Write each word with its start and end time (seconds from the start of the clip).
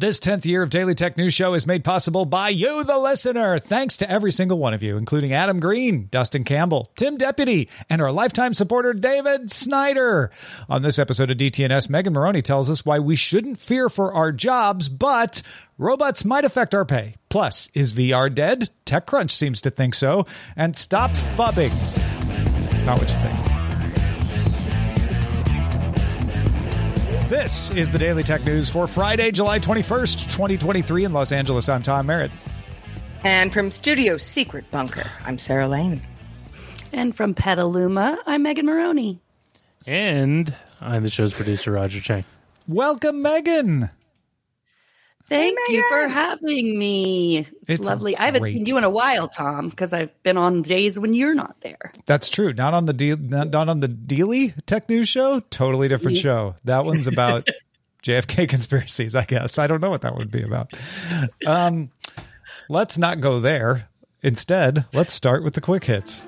This 0.00 0.20
10th 0.20 0.44
year 0.44 0.62
of 0.62 0.70
Daily 0.70 0.94
Tech 0.94 1.16
News 1.16 1.34
Show 1.34 1.54
is 1.54 1.66
made 1.66 1.82
possible 1.82 2.24
by 2.24 2.50
you, 2.50 2.84
the 2.84 2.96
listener. 2.96 3.58
Thanks 3.58 3.96
to 3.96 4.08
every 4.08 4.30
single 4.30 4.56
one 4.56 4.72
of 4.72 4.80
you, 4.80 4.96
including 4.96 5.32
Adam 5.32 5.58
Green, 5.58 6.06
Dustin 6.12 6.44
Campbell, 6.44 6.92
Tim 6.94 7.16
Deputy, 7.16 7.68
and 7.90 8.00
our 8.00 8.12
lifetime 8.12 8.54
supporter, 8.54 8.94
David 8.94 9.50
Snyder. 9.50 10.30
On 10.68 10.82
this 10.82 11.00
episode 11.00 11.32
of 11.32 11.36
DTNS, 11.36 11.90
Megan 11.90 12.12
Morrone 12.12 12.40
tells 12.44 12.70
us 12.70 12.86
why 12.86 13.00
we 13.00 13.16
shouldn't 13.16 13.58
fear 13.58 13.88
for 13.88 14.14
our 14.14 14.30
jobs, 14.30 14.88
but 14.88 15.42
robots 15.78 16.24
might 16.24 16.44
affect 16.44 16.76
our 16.76 16.84
pay. 16.84 17.16
Plus, 17.28 17.68
is 17.74 17.92
VR 17.92 18.32
dead? 18.32 18.70
TechCrunch 18.86 19.32
seems 19.32 19.60
to 19.62 19.70
think 19.70 19.96
so. 19.96 20.26
And 20.54 20.76
stop 20.76 21.10
phubbing. 21.10 21.72
It's 22.72 22.84
not 22.84 23.00
what 23.00 23.10
you 23.10 23.16
think. 23.16 23.47
This 27.28 27.70
is 27.72 27.90
the 27.90 27.98
Daily 27.98 28.22
Tech 28.22 28.42
News 28.46 28.70
for 28.70 28.86
Friday, 28.86 29.30
July 29.30 29.58
21st, 29.58 30.32
2023 30.32 31.04
in 31.04 31.12
Los 31.12 31.30
Angeles. 31.30 31.68
I'm 31.68 31.82
Tom 31.82 32.06
Merritt. 32.06 32.30
And 33.22 33.52
from 33.52 33.70
Studio 33.70 34.16
Secret 34.16 34.64
Bunker, 34.70 35.04
I'm 35.26 35.36
Sarah 35.36 35.68
Lane. 35.68 36.00
And 36.90 37.14
from 37.14 37.34
Petaluma, 37.34 38.16
I'm 38.24 38.44
Megan 38.44 38.64
Morrone. 38.64 39.18
And 39.86 40.54
I'm 40.80 41.02
the 41.02 41.10
show's 41.10 41.34
producer, 41.34 41.72
Roger 41.72 42.00
Chang. 42.00 42.24
Welcome, 42.66 43.20
Megan. 43.20 43.90
Thank 45.28 45.58
you 45.68 45.84
for 45.90 46.08
having 46.08 46.78
me. 46.78 47.38
It's, 47.38 47.80
It's 47.80 47.84
lovely. 47.88 48.16
I 48.16 48.24
haven't 48.26 48.42
great. 48.42 48.54
seen 48.54 48.66
you 48.66 48.78
in 48.78 48.84
a 48.84 48.90
while, 48.90 49.28
Tom, 49.28 49.68
because 49.68 49.92
I've 49.92 50.10
been 50.22 50.36
on 50.38 50.62
days 50.62 50.98
when 50.98 51.12
you're 51.12 51.34
not 51.34 51.60
there. 51.60 51.92
That's 52.06 52.28
true. 52.28 52.52
Not 52.52 52.72
on 52.74 52.86
the 52.86 52.92
deal. 52.94 53.16
Not, 53.18 53.50
not 53.50 53.68
on 53.68 53.80
the 53.80 53.88
Dealy 53.88 54.54
Tech 54.64 54.88
News 54.88 55.08
show. 55.08 55.40
Totally 55.50 55.86
different 55.88 56.16
show. 56.16 56.54
That 56.64 56.84
one's 56.86 57.06
about 57.06 57.46
JFK 58.02 58.48
conspiracies. 58.48 59.14
I 59.14 59.24
guess 59.24 59.58
I 59.58 59.66
don't 59.66 59.82
know 59.82 59.90
what 59.90 60.00
that 60.02 60.16
would 60.16 60.30
be 60.30 60.42
about. 60.42 60.72
Um, 61.46 61.90
let's 62.70 62.96
not 62.96 63.20
go 63.20 63.38
there. 63.40 63.88
Instead, 64.22 64.86
let's 64.94 65.12
start 65.12 65.44
with 65.44 65.54
the 65.54 65.60
quick 65.60 65.84
hits. 65.84 66.22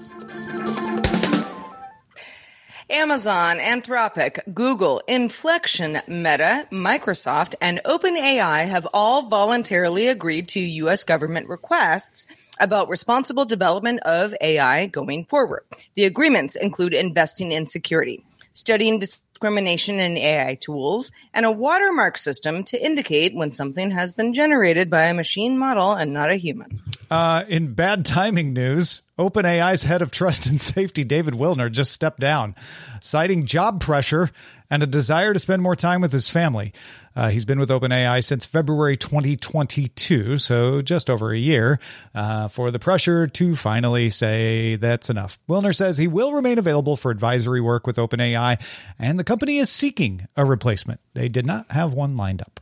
Amazon, 2.90 3.58
Anthropic, 3.58 4.40
Google, 4.52 5.00
Inflection, 5.06 6.00
Meta, 6.08 6.66
Microsoft, 6.70 7.54
and 7.60 7.80
OpenAI 7.84 8.68
have 8.68 8.86
all 8.92 9.28
voluntarily 9.28 10.08
agreed 10.08 10.48
to 10.48 10.60
U.S. 10.60 11.04
government 11.04 11.48
requests 11.48 12.26
about 12.58 12.88
responsible 12.88 13.44
development 13.44 14.00
of 14.00 14.34
AI 14.40 14.86
going 14.86 15.24
forward. 15.24 15.62
The 15.94 16.04
agreements 16.04 16.56
include 16.56 16.92
investing 16.92 17.52
in 17.52 17.66
security, 17.66 18.24
studying 18.52 18.98
discrimination 19.40 19.98
in 19.98 20.18
AI 20.18 20.54
tools, 20.56 21.12
and 21.32 21.46
a 21.46 21.50
watermark 21.50 22.18
system 22.18 22.62
to 22.62 22.84
indicate 22.84 23.34
when 23.34 23.54
something 23.54 23.90
has 23.90 24.12
been 24.12 24.34
generated 24.34 24.90
by 24.90 25.04
a 25.04 25.14
machine 25.14 25.58
model 25.58 25.94
and 25.94 26.12
not 26.12 26.30
a 26.30 26.34
human. 26.34 26.78
Uh, 27.10 27.44
in 27.48 27.72
bad 27.72 28.04
timing 28.04 28.52
news, 28.52 29.00
OpenAI's 29.18 29.82
head 29.84 30.02
of 30.02 30.10
trust 30.10 30.44
and 30.44 30.60
safety, 30.60 31.04
David 31.04 31.32
Wilner, 31.32 31.72
just 31.72 31.90
stepped 31.90 32.20
down, 32.20 32.54
citing 33.00 33.46
job 33.46 33.80
pressure 33.80 34.28
and 34.70 34.82
a 34.82 34.86
desire 34.86 35.32
to 35.32 35.38
spend 35.38 35.62
more 35.62 35.76
time 35.76 36.00
with 36.00 36.12
his 36.12 36.30
family. 36.30 36.72
Uh, 37.16 37.28
he's 37.28 37.44
been 37.44 37.58
with 37.58 37.68
OpenAI 37.70 38.22
since 38.22 38.46
February 38.46 38.96
2022, 38.96 40.38
so 40.38 40.80
just 40.80 41.10
over 41.10 41.32
a 41.32 41.38
year, 41.38 41.80
uh, 42.14 42.48
for 42.48 42.70
the 42.70 42.78
pressure 42.78 43.26
to 43.26 43.56
finally 43.56 44.08
say 44.10 44.76
that's 44.76 45.10
enough. 45.10 45.38
Wilner 45.48 45.74
says 45.74 45.98
he 45.98 46.06
will 46.06 46.32
remain 46.32 46.58
available 46.58 46.96
for 46.96 47.10
advisory 47.10 47.60
work 47.60 47.86
with 47.86 47.96
OpenAI, 47.96 48.60
and 48.98 49.18
the 49.18 49.24
company 49.24 49.58
is 49.58 49.68
seeking 49.68 50.28
a 50.36 50.44
replacement. 50.44 51.00
They 51.14 51.28
did 51.28 51.46
not 51.46 51.70
have 51.72 51.92
one 51.92 52.16
lined 52.16 52.42
up. 52.42 52.60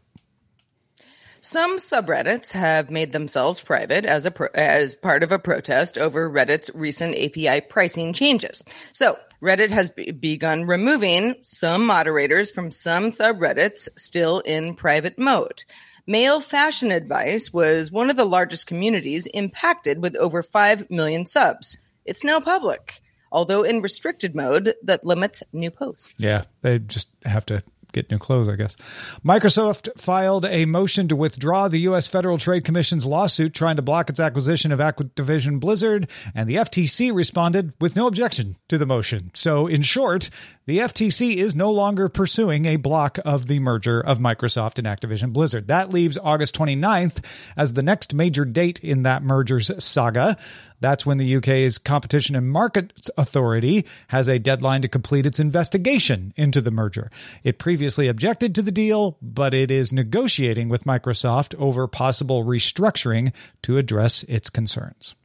Some 1.41 1.79
subreddits 1.79 2.53
have 2.53 2.91
made 2.91 3.13
themselves 3.13 3.61
private 3.61 4.05
as 4.05 4.27
a 4.27 4.31
pro- 4.31 4.49
as 4.55 4.95
part 4.95 5.23
of 5.23 5.31
a 5.31 5.39
protest 5.39 5.97
over 5.97 6.29
Reddit's 6.29 6.71
recent 6.75 7.17
API 7.17 7.61
pricing 7.61 8.13
changes. 8.13 8.65
So, 8.93 9.19
Reddit 9.43 9.71
has 9.71 9.91
be- 9.91 10.11
begun 10.11 10.65
removing 10.65 11.37
some 11.43 11.87
moderators 11.87 12.51
from 12.51 12.71
some 12.71 13.11
subreddits 13.11 13.89
still 13.97 14.41
in 14.41 14.75
private 14.75 15.19
mode. 15.19 15.65
Male 16.07 16.41
fashion 16.41 16.91
advice 16.91 17.53
was 17.53 17.93
one 17.93 18.11
of 18.11 18.17
the 18.17 18.25
largest 18.25 18.67
communities 18.67 19.27
impacted 19.27 20.01
with 20.01 20.17
over 20.17 20.43
5 20.43 20.91
million 20.91 21.27
subs. 21.27 21.77
It's 22.05 22.25
now 22.25 22.41
public, 22.41 23.01
although 23.31 23.63
in 23.63 23.83
restricted 23.83 24.35
mode 24.35 24.75
that 24.83 25.05
limits 25.05 25.43
new 25.53 25.71
posts. 25.71 26.15
Yeah, 26.17 26.45
they 26.63 26.79
just 26.79 27.11
have 27.25 27.45
to 27.47 27.63
get 27.93 28.11
new 28.11 28.19
clothes, 28.19 28.49
I 28.49 28.57
guess. 28.57 28.77
Microsoft 29.25 29.89
filed 29.99 30.45
a 30.45 30.65
motion 30.65 31.09
to 31.09 31.17
withdraw 31.17 31.69
the 31.69 31.81
U.S. 31.81 32.07
Federal 32.07 32.39
Trade 32.39 32.65
Commission's 32.65 33.07
lawsuit 33.07 33.55
trying 33.55 33.77
to 33.77 33.83
block 33.83 34.11
its 34.11 34.21
acquisition 34.21 34.73
of 34.73 34.81
Activision 34.81 35.61
Blizzard, 35.61 36.09
and 36.35 36.49
the 36.49 36.57
FTC 36.57 37.15
responded 37.15 37.73
with 37.81 37.97
no 37.97 38.07
objection 38.07 38.57
to 38.69 38.79
the 38.79 38.87
motion. 38.87 39.31
So, 39.35 39.67
in 39.67 39.83
short, 39.83 40.31
the 40.67 40.79
FTC 40.79 41.37
is 41.37 41.55
no 41.55 41.71
longer 41.71 42.09
pursuing 42.09 42.67
a 42.67 42.77
block 42.77 43.19
of 43.25 43.47
the 43.47 43.59
merger 43.59 44.01
of 44.01 44.19
Microsoft 44.19 44.79
and 44.79 44.87
Activision 44.87 45.33
Blizzard. 45.33 45.69
That 45.69 45.91
leaves 45.91 46.19
August 46.19 46.55
29th 46.57 47.25
as 47.57 47.73
the 47.73 47.83
next 47.83 48.15
major 48.15 48.45
date 48.45 48.79
in 48.81 49.03
that 49.05 49.23
merger's 49.23 49.71
saga. 49.83 50.37
That's 50.81 51.05
when 51.05 51.19
the 51.19 51.37
UK's 51.37 51.79
Competition 51.79 52.37
and 52.37 52.51
Markets 52.51 53.11
Authority 53.17 53.85
has 54.09 54.29
a 54.29 54.39
deadline 54.39 54.83
to 54.83 54.89
complete 54.89 55.27
its 55.27 55.41
investigation 55.41 56.33
into 56.37 56.61
the 56.61 56.71
merger. 56.71 57.11
It 57.43 57.59
previously 57.59 58.09
objected 58.09 58.55
to 58.55 58.63
the 58.63 58.71
deal, 58.71 59.17
but 59.21 59.55
it 59.55 59.71
is 59.71 59.93
negotiating 59.93 60.69
with 60.69 60.85
Microsoft 60.85 61.55
over 61.59 61.87
possible 61.89 62.45
restructuring 62.45 63.33
to 63.63 63.79
address 63.79 64.23
its 64.25 64.51
concerns. 64.51 65.17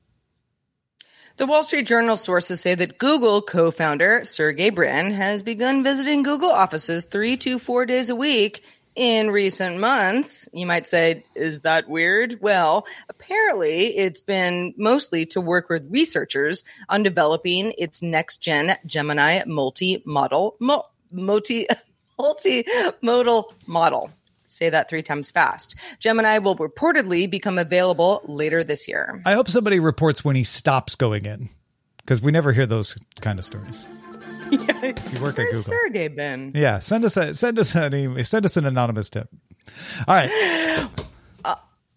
The 1.37 1.47
Wall 1.47 1.63
Street 1.63 1.87
Journal 1.87 2.15
sources 2.15 2.61
say 2.61 2.75
that 2.75 2.99
Google 2.99 3.41
co 3.41 3.71
founder 3.71 4.23
Sergey 4.23 4.69
Brin 4.69 5.11
has 5.13 5.41
begun 5.41 5.83
visiting 5.83 6.21
Google 6.21 6.51
offices 6.51 7.05
three 7.05 7.37
to 7.37 7.57
four 7.57 7.87
days 7.87 8.11
a 8.11 8.15
week 8.15 8.63
in 8.95 9.31
recent 9.31 9.79
months. 9.79 10.47
You 10.53 10.65
might 10.65 10.87
say, 10.87 11.23
is 11.35 11.61
that 11.61 11.89
weird? 11.89 12.39
Well, 12.41 12.85
apparently 13.09 13.97
it's 13.97 14.21
been 14.21 14.73
mostly 14.77 15.25
to 15.27 15.41
work 15.41 15.69
with 15.69 15.87
researchers 15.89 16.63
on 16.89 17.03
developing 17.03 17.73
its 17.77 18.01
next 18.01 18.37
gen 18.37 18.75
Gemini 18.85 19.43
multi 19.45 20.01
model, 20.05 20.55
mo- 20.59 20.85
multi, 21.11 21.67
multimodal 22.19 23.45
model. 23.67 24.11
Say 24.43 24.69
that 24.69 24.87
three 24.87 25.01
times 25.01 25.31
fast. 25.31 25.75
Gemini 25.99 26.37
will 26.37 26.55
reportedly 26.55 27.27
become 27.27 27.57
available 27.57 28.21
later 28.25 28.63
this 28.63 28.87
year. 28.87 29.21
I 29.25 29.33
hope 29.33 29.49
somebody 29.49 29.79
reports 29.79 30.23
when 30.23 30.35
he 30.35 30.43
stops 30.43 30.95
going 30.95 31.25
in 31.25 31.49
because 31.97 32.21
we 32.21 32.31
never 32.31 32.51
hear 32.51 32.67
those 32.67 32.95
kind 33.19 33.39
of 33.39 33.45
stories. 33.45 33.83
If 34.61 35.13
you 35.13 35.21
work 35.21 35.39
at 35.39 35.45
Where's 35.45 35.65
Google. 35.67 35.79
Sergey 35.83 36.07
been? 36.09 36.51
Yeah, 36.55 36.79
send 36.79 37.05
us 37.05 37.17
a 37.17 37.33
send 37.33 37.59
us 37.59 37.75
an 37.75 37.93
email, 37.95 38.23
send 38.23 38.45
us 38.45 38.57
an 38.57 38.65
anonymous 38.65 39.09
tip. 39.09 39.29
All 40.07 40.15
right. 40.15 40.89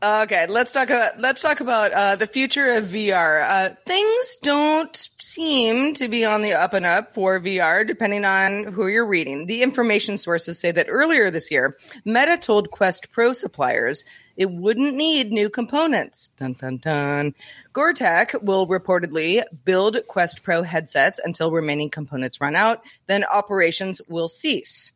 Okay, 0.02 0.46
let's 0.46 0.72
talk 0.72 0.90
about 0.90 1.18
let's 1.18 1.40
talk 1.40 1.60
about 1.60 1.90
uh, 1.92 2.16
the 2.16 2.26
future 2.26 2.72
of 2.72 2.84
VR. 2.84 3.42
Uh, 3.48 3.74
things 3.86 4.36
don't 4.42 4.94
seem 5.16 5.94
to 5.94 6.06
be 6.06 6.22
on 6.22 6.42
the 6.42 6.52
up 6.52 6.74
and 6.74 6.84
up 6.84 7.14
for 7.14 7.40
VR, 7.40 7.86
depending 7.86 8.26
on 8.26 8.64
who 8.64 8.88
you're 8.88 9.06
reading. 9.06 9.46
The 9.46 9.62
information 9.62 10.18
sources 10.18 10.58
say 10.60 10.70
that 10.70 10.88
earlier 10.90 11.30
this 11.30 11.50
year, 11.50 11.78
Meta 12.04 12.36
told 12.36 12.70
Quest 12.70 13.10
Pro 13.10 13.32
suppliers 13.32 14.04
it 14.36 14.50
wouldn't 14.50 14.94
need 14.94 15.32
new 15.32 15.48
components. 15.48 16.28
Dun 16.38 16.52
dun 16.52 16.76
dun. 16.76 17.34
Goertek 17.72 18.42
will 18.42 18.66
reportedly 18.66 19.44
build 19.64 19.96
Quest 20.08 20.42
Pro 20.42 20.62
headsets 20.62 21.18
until 21.24 21.50
remaining 21.50 21.88
components 21.88 22.38
run 22.38 22.54
out. 22.54 22.84
Then 23.06 23.24
operations 23.24 24.02
will 24.10 24.28
cease. 24.28 24.92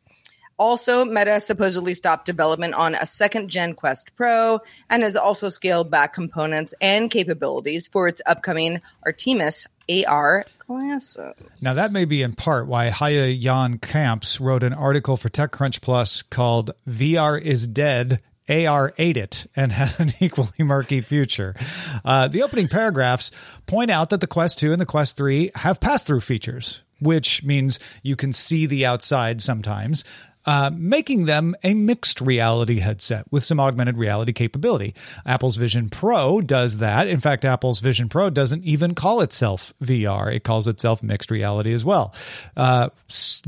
Also, 0.57 1.05
Meta 1.05 1.39
supposedly 1.39 1.93
stopped 1.93 2.25
development 2.25 2.73
on 2.75 2.93
a 2.95 3.05
second 3.05 3.49
gen 3.49 3.73
Quest 3.73 4.15
Pro 4.15 4.59
and 4.89 5.01
has 5.03 5.15
also 5.15 5.49
scaled 5.49 5.89
back 5.89 6.13
components 6.13 6.73
and 6.79 7.09
capabilities 7.09 7.87
for 7.87 8.07
its 8.07 8.21
upcoming 8.25 8.81
Artemis 9.03 9.65
AR 9.89 10.45
glasses. 10.59 11.33
Now 11.61 11.73
that 11.73 11.91
may 11.91 12.05
be 12.05 12.21
in 12.21 12.33
part 12.33 12.67
why 12.67 12.89
Haje 12.89 13.39
Jan 13.39 13.77
Kamps 13.79 14.39
wrote 14.39 14.63
an 14.63 14.73
article 14.73 15.17
for 15.17 15.29
TechCrunch 15.29 15.81
Plus 15.81 16.21
called 16.21 16.71
"VR 16.87 17.41
is 17.41 17.67
Dead." 17.67 18.21
AR 18.49 18.93
ate 18.97 19.15
it 19.15 19.45
and 19.55 19.71
has 19.71 19.99
an 19.99 20.11
equally 20.19 20.49
murky 20.59 20.99
future. 20.99 21.55
Uh, 22.03 22.27
the 22.27 22.43
opening 22.43 22.67
paragraphs 22.67 23.31
point 23.65 23.89
out 23.89 24.09
that 24.09 24.19
the 24.19 24.27
Quest 24.27 24.59
2 24.59 24.73
and 24.73 24.81
the 24.81 24.85
Quest 24.85 25.15
3 25.15 25.51
have 25.55 25.79
pass 25.79 26.03
through 26.03 26.19
features, 26.19 26.83
which 26.99 27.43
means 27.43 27.79
you 28.03 28.17
can 28.17 28.33
see 28.33 28.65
the 28.65 28.85
outside 28.85 29.41
sometimes. 29.41 30.03
Uh, 30.43 30.71
making 30.73 31.25
them 31.25 31.55
a 31.63 31.75
mixed 31.75 32.19
reality 32.19 32.79
headset 32.79 33.25
with 33.31 33.43
some 33.43 33.59
augmented 33.59 33.95
reality 33.95 34.33
capability. 34.33 34.95
Apple's 35.23 35.55
Vision 35.55 35.87
Pro 35.87 36.41
does 36.41 36.79
that. 36.79 37.07
In 37.07 37.19
fact, 37.19 37.45
Apple's 37.45 37.79
Vision 37.79 38.09
Pro 38.09 38.31
doesn't 38.31 38.63
even 38.63 38.95
call 38.95 39.21
itself 39.21 39.71
VR, 39.83 40.33
it 40.33 40.43
calls 40.43 40.67
itself 40.67 41.03
mixed 41.03 41.29
reality 41.29 41.73
as 41.73 41.85
well. 41.85 42.15
Uh, 42.57 42.89
s- 43.07 43.43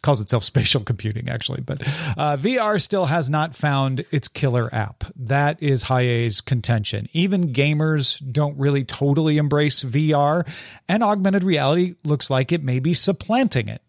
calls 0.00 0.22
itself 0.22 0.42
spatial 0.52 0.80
computing, 0.80 1.28
actually. 1.28 1.60
But 1.60 1.82
uh, 2.16 2.38
VR 2.38 2.80
still 2.80 3.04
has 3.04 3.28
not 3.28 3.54
found 3.54 4.06
its 4.10 4.28
killer 4.28 4.74
app. 4.74 5.04
That 5.16 5.62
is 5.62 5.82
Haje's 5.84 6.40
contention. 6.40 7.08
Even 7.12 7.52
gamers 7.52 8.22
don't 8.32 8.58
really 8.58 8.84
totally 8.84 9.36
embrace 9.36 9.84
VR, 9.84 10.48
and 10.88 11.02
augmented 11.02 11.44
reality 11.44 11.96
looks 12.04 12.30
like 12.30 12.52
it 12.52 12.62
may 12.62 12.78
be 12.78 12.94
supplanting 12.94 13.68
it 13.68 13.82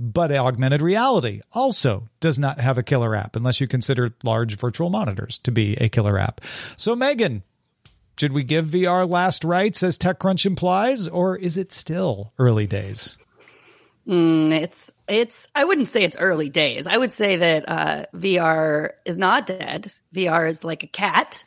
but 0.00 0.32
augmented 0.32 0.80
reality 0.80 1.42
also 1.52 2.08
does 2.20 2.38
not 2.38 2.58
have 2.58 2.78
a 2.78 2.82
killer 2.82 3.14
app 3.14 3.36
unless 3.36 3.60
you 3.60 3.68
consider 3.68 4.14
large 4.24 4.56
virtual 4.56 4.88
monitors 4.88 5.36
to 5.38 5.52
be 5.52 5.76
a 5.76 5.90
killer 5.90 6.18
app. 6.18 6.40
So, 6.78 6.96
Megan, 6.96 7.42
should 8.18 8.32
we 8.32 8.42
give 8.42 8.66
VR 8.66 9.08
last 9.08 9.44
rites 9.44 9.82
as 9.82 9.98
TechCrunch 9.98 10.46
implies, 10.46 11.06
or 11.06 11.36
is 11.36 11.58
it 11.58 11.70
still 11.70 12.32
early 12.38 12.66
days? 12.66 13.18
Mm, 14.08 14.52
it's 14.52 14.92
it's. 15.06 15.46
I 15.54 15.64
wouldn't 15.64 15.88
say 15.88 16.04
it's 16.04 16.16
early 16.16 16.48
days. 16.48 16.86
I 16.86 16.96
would 16.96 17.12
say 17.12 17.36
that 17.36 17.68
uh, 17.68 18.06
VR 18.14 18.90
is 19.04 19.18
not 19.18 19.46
dead. 19.46 19.92
VR 20.14 20.48
is 20.48 20.64
like 20.64 20.82
a 20.82 20.86
cat, 20.86 21.44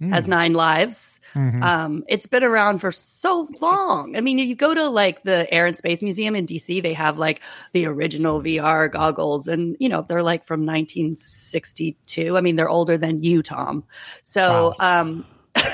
has 0.00 0.26
nine 0.26 0.52
lives. 0.52 1.20
Um, 1.34 2.04
it's 2.08 2.26
been 2.26 2.44
around 2.44 2.78
for 2.78 2.92
so 2.92 3.48
long. 3.60 4.16
I 4.16 4.20
mean, 4.20 4.38
you 4.38 4.54
go 4.54 4.74
to 4.74 4.88
like 4.88 5.22
the 5.22 5.52
Air 5.52 5.66
and 5.66 5.76
Space 5.76 6.02
Museum 6.02 6.36
in 6.36 6.46
DC, 6.46 6.82
they 6.82 6.94
have 6.94 7.18
like 7.18 7.42
the 7.72 7.86
original 7.86 8.42
VR 8.42 8.90
goggles, 8.90 9.48
and 9.48 9.76
you 9.80 9.88
know 9.88 10.02
they're 10.02 10.22
like 10.22 10.44
from 10.44 10.66
1962. 10.66 12.36
I 12.36 12.40
mean, 12.40 12.56
they're 12.56 12.68
older 12.68 12.98
than 12.98 13.22
you, 13.22 13.42
Tom. 13.42 13.84
So, 14.22 14.74
um, 14.78 15.26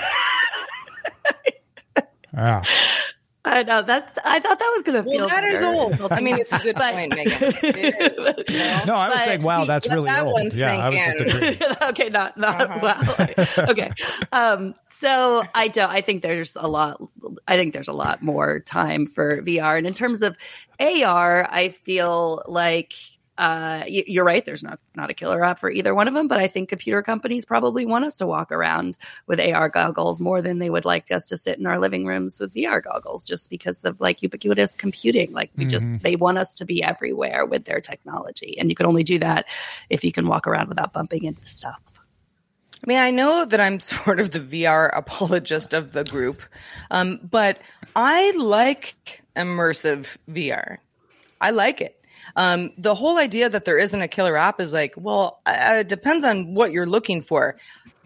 Ah, 2.36 2.62
I 3.48 3.62
know 3.62 3.82
that's. 3.82 4.18
I 4.24 4.40
thought 4.40 4.58
that 4.58 4.72
was 4.76 4.82
going 4.82 5.02
to 5.04 5.10
feel. 5.10 5.20
Well, 5.20 5.28
that 5.28 5.44
is 5.44 5.60
better. 5.60 5.66
old. 5.74 6.12
I 6.12 6.20
mean, 6.20 6.36
it's 6.38 6.52
a 6.52 6.58
good 6.58 6.74
But- 6.78 6.92
point, 6.94 7.14
Megan. 7.16 7.32
It 7.62 8.18
is, 8.18 8.44
you 8.54 8.58
know? 8.58 8.84
no, 8.86 8.94
I 8.94 9.08
was 9.08 9.16
But 9.16 9.24
saying, 9.24 9.42
wow, 9.42 9.64
that's 9.64 9.88
really 9.88 10.06
that 10.06 10.24
old. 10.24 10.32
one 10.34 10.50
Yeah, 10.52 10.76
I 10.76 10.88
was 10.90 11.00
sink 11.00 11.18
just 11.18 11.36
agreeing. 11.36 11.58
okay, 11.90 12.08
not 12.10 12.36
not 12.36 12.82
wow. 12.82 13.00
okay. 13.70 13.90
Um, 14.32 14.74
so 14.84 15.42
I 15.54 15.68
don't. 15.68 15.90
I 15.90 16.00
think 16.02 16.22
there's 16.22 16.56
a 16.56 16.66
lot. 16.68 17.00
I 17.46 17.56
think 17.56 17.72
there's 17.72 17.88
a 17.88 17.92
lot 17.92 18.22
more 18.22 18.60
time 18.60 19.06
for 19.06 19.42
VR. 19.42 19.78
And 19.78 19.86
in 19.86 19.94
terms 19.94 20.22
of 20.22 20.36
AR, 20.80 21.46
I 21.50 21.70
feel 21.70 22.42
like 22.46 22.92
uh, 23.38 23.84
you're 23.86 24.24
right. 24.24 24.44
There's 24.44 24.64
not 24.64 24.80
not 24.96 25.10
a 25.10 25.14
killer 25.14 25.44
app 25.44 25.60
for 25.60 25.70
either 25.70 25.94
one 25.94 26.08
of 26.08 26.14
them. 26.14 26.26
But 26.26 26.40
I 26.40 26.48
think 26.48 26.68
computer 26.68 27.02
companies 27.02 27.44
probably 27.44 27.86
want 27.86 28.04
us 28.04 28.16
to 28.16 28.26
walk 28.26 28.50
around 28.50 28.98
with 29.28 29.40
AR 29.40 29.68
goggles 29.68 30.20
more 30.20 30.42
than 30.42 30.58
they 30.58 30.68
would 30.68 30.84
like 30.84 31.12
us 31.12 31.28
to 31.28 31.38
sit 31.38 31.56
in 31.56 31.66
our 31.66 31.78
living 31.78 32.04
rooms 32.04 32.40
with 32.40 32.52
VR 32.52 32.82
goggles, 32.82 33.24
just 33.24 33.48
because 33.48 33.84
of 33.84 34.00
like 34.00 34.22
ubiquitous 34.22 34.74
computing. 34.74 35.32
Like 35.32 35.52
we 35.56 35.66
just 35.66 35.88
they 36.00 36.16
want 36.16 36.38
us 36.38 36.56
to 36.56 36.64
be 36.64 36.82
everywhere 36.82 37.46
with 37.46 37.64
their 37.64 37.80
technology, 37.80 38.58
and 38.58 38.70
you 38.70 38.74
can 38.74 38.86
only 38.86 39.04
do 39.04 39.20
that 39.20 39.46
if 39.88 40.02
you 40.02 40.10
can 40.10 40.26
walk 40.26 40.48
around 40.48 40.68
without 40.68 40.92
bumping 40.92 41.22
into 41.22 41.46
stuff. 41.46 41.80
I 42.82 42.86
mean, 42.86 42.98
I 42.98 43.12
know 43.12 43.44
that 43.44 43.60
I'm 43.60 43.78
sort 43.80 44.18
of 44.18 44.32
the 44.32 44.40
VR 44.40 44.90
apologist 44.92 45.74
of 45.74 45.92
the 45.92 46.02
group, 46.02 46.42
um, 46.90 47.20
but 47.22 47.60
I 47.94 48.32
like 48.32 49.22
immersive 49.36 50.16
VR. 50.28 50.78
I 51.40 51.50
like 51.50 51.80
it. 51.80 51.97
Um, 52.36 52.70
the 52.78 52.94
whole 52.94 53.18
idea 53.18 53.48
that 53.48 53.64
there 53.64 53.78
isn't 53.78 54.00
a 54.00 54.08
killer 54.08 54.36
app 54.36 54.60
is 54.60 54.72
like, 54.72 54.94
well, 54.96 55.40
uh, 55.46 55.76
it 55.80 55.88
depends 55.88 56.24
on 56.24 56.54
what 56.54 56.72
you're 56.72 56.86
looking 56.86 57.22
for. 57.22 57.56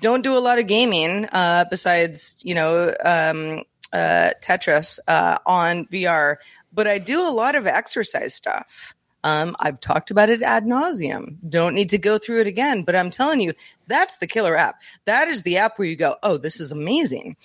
Don't 0.01 0.23
do 0.23 0.37
a 0.37 0.41
lot 0.41 0.59
of 0.59 0.67
gaming 0.67 1.27
uh, 1.33 1.65
besides, 1.71 2.41
you 2.43 2.55
know, 2.55 2.95
um, 3.05 3.63
uh, 3.93 4.31
Tetris 4.43 4.99
uh, 5.07 5.39
on 5.47 5.87
VR, 5.87 6.37
but 6.73 6.87
I 6.87 6.99
do 6.99 7.21
a 7.21 7.31
lot 7.31 7.55
of 7.55 7.67
exercise 7.67 8.35
stuff. 8.35 8.95
Um, 9.25 9.55
I've 9.61 9.79
talked 9.79 10.11
about 10.11 10.31
it 10.31 10.43
ad 10.43 10.65
nauseum. 10.65 11.37
Don't 11.49 11.75
need 11.75 11.91
to 11.91 11.99
go 11.99 12.19
through 12.19 12.41
it 12.41 12.47
again, 12.49 12.83
but 12.83 12.97
I'm 12.97 13.11
telling 13.11 13.41
you, 13.41 13.55
that's 13.87 14.17
the 14.17 14.27
killer 14.27 14.57
app. 14.57 14.81
That 15.05 15.29
is 15.29 15.43
the 15.43 15.59
app 15.59 15.79
where 15.79 15.87
you 15.87 15.97
go, 15.97 16.17
oh, 16.23 16.39
this 16.39 16.61
is 16.61 16.73
amazing. 16.73 17.37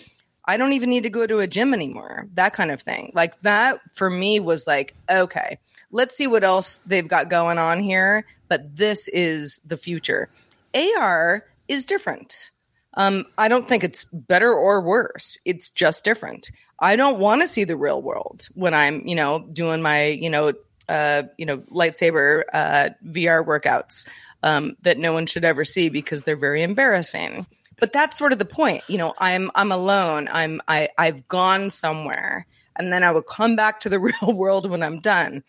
I 0.48 0.58
don't 0.58 0.74
even 0.74 0.90
need 0.90 1.04
to 1.04 1.10
go 1.10 1.28
to 1.28 1.40
a 1.40 1.48
gym 1.48 1.74
anymore. 1.74 2.28
That 2.36 2.54
kind 2.54 2.72
of 2.72 2.82
thing. 2.82 3.12
Like 3.14 3.40
that 3.42 3.82
for 3.94 4.10
me 4.10 4.40
was 4.40 4.66
like, 4.66 4.96
okay, 5.10 5.60
let's 5.92 6.16
see 6.16 6.28
what 6.28 6.44
else 6.44 6.78
they've 6.78 7.08
got 7.08 7.30
going 7.30 7.58
on 7.58 7.82
here. 7.82 8.26
But 8.48 8.76
this 8.76 9.10
is 9.10 9.60
the 9.66 9.78
future. 9.78 10.30
AR 10.74 11.46
is 11.68 11.86
different. 11.86 12.52
Um, 12.94 13.26
I 13.38 13.48
don't 13.48 13.68
think 13.68 13.84
it's 13.84 14.06
better 14.06 14.54
or 14.54 14.82
worse. 14.82 15.38
It's 15.46 15.70
just 15.70 16.04
different. 16.04 16.50
I 16.80 16.96
don't 16.96 17.20
want 17.20 17.42
to 17.42 17.48
see 17.48 17.64
the 17.64 17.78
real 17.78 18.02
world 18.02 18.48
when 18.56 18.74
I'm, 18.74 19.06
you 19.08 19.16
know, 19.16 19.40
doing 19.40 19.82
my, 19.82 20.06
you 20.06 20.30
know, 20.30 20.54
uh, 20.88 21.24
you 21.38 21.46
know, 21.46 21.58
lightsaber 21.58 22.44
uh, 22.54 22.90
VR 23.06 23.46
workouts 23.46 24.08
um, 24.44 24.76
that 24.84 24.98
no 24.98 25.14
one 25.14 25.26
should 25.26 25.44
ever 25.44 25.66
see 25.66 25.90
because 25.90 26.24
they're 26.24 26.38
very 26.38 26.64
embarrassing. 26.64 27.46
But 27.80 27.94
that's 27.94 28.18
sort 28.18 28.32
of 28.32 28.40
the 28.40 28.46
point. 28.46 28.84
You 28.88 28.98
know, 28.98 29.14
I'm 29.18 29.52
I'm 29.56 29.72
alone. 29.72 30.28
I'm 30.32 30.62
I 30.68 30.90
I've 30.98 31.28
gone 31.28 31.70
somewhere, 31.70 32.48
and 32.76 32.92
then 32.92 33.04
I 33.04 33.12
will 33.12 33.22
come 33.22 33.56
back 33.56 33.82
to 33.82 33.90
the 33.90 34.00
real 34.22 34.34
world 34.34 34.70
when 34.70 34.84
I'm 34.84 35.00
done. 35.00 35.44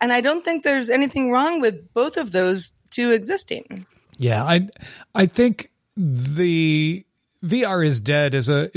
And 0.00 0.12
I 0.12 0.20
don't 0.20 0.44
think 0.44 0.62
there's 0.62 0.90
anything 0.90 1.30
wrong 1.30 1.60
with 1.60 1.92
both 1.94 2.16
of 2.16 2.32
those 2.32 2.72
two 2.90 3.12
existing. 3.12 3.86
Yeah, 4.18 4.42
I 4.44 4.68
I 5.14 5.26
think 5.26 5.70
the 5.96 7.04
VR 7.44 7.86
is 7.86 8.00
dead 8.00 8.34
is 8.34 8.48
a 8.48 8.70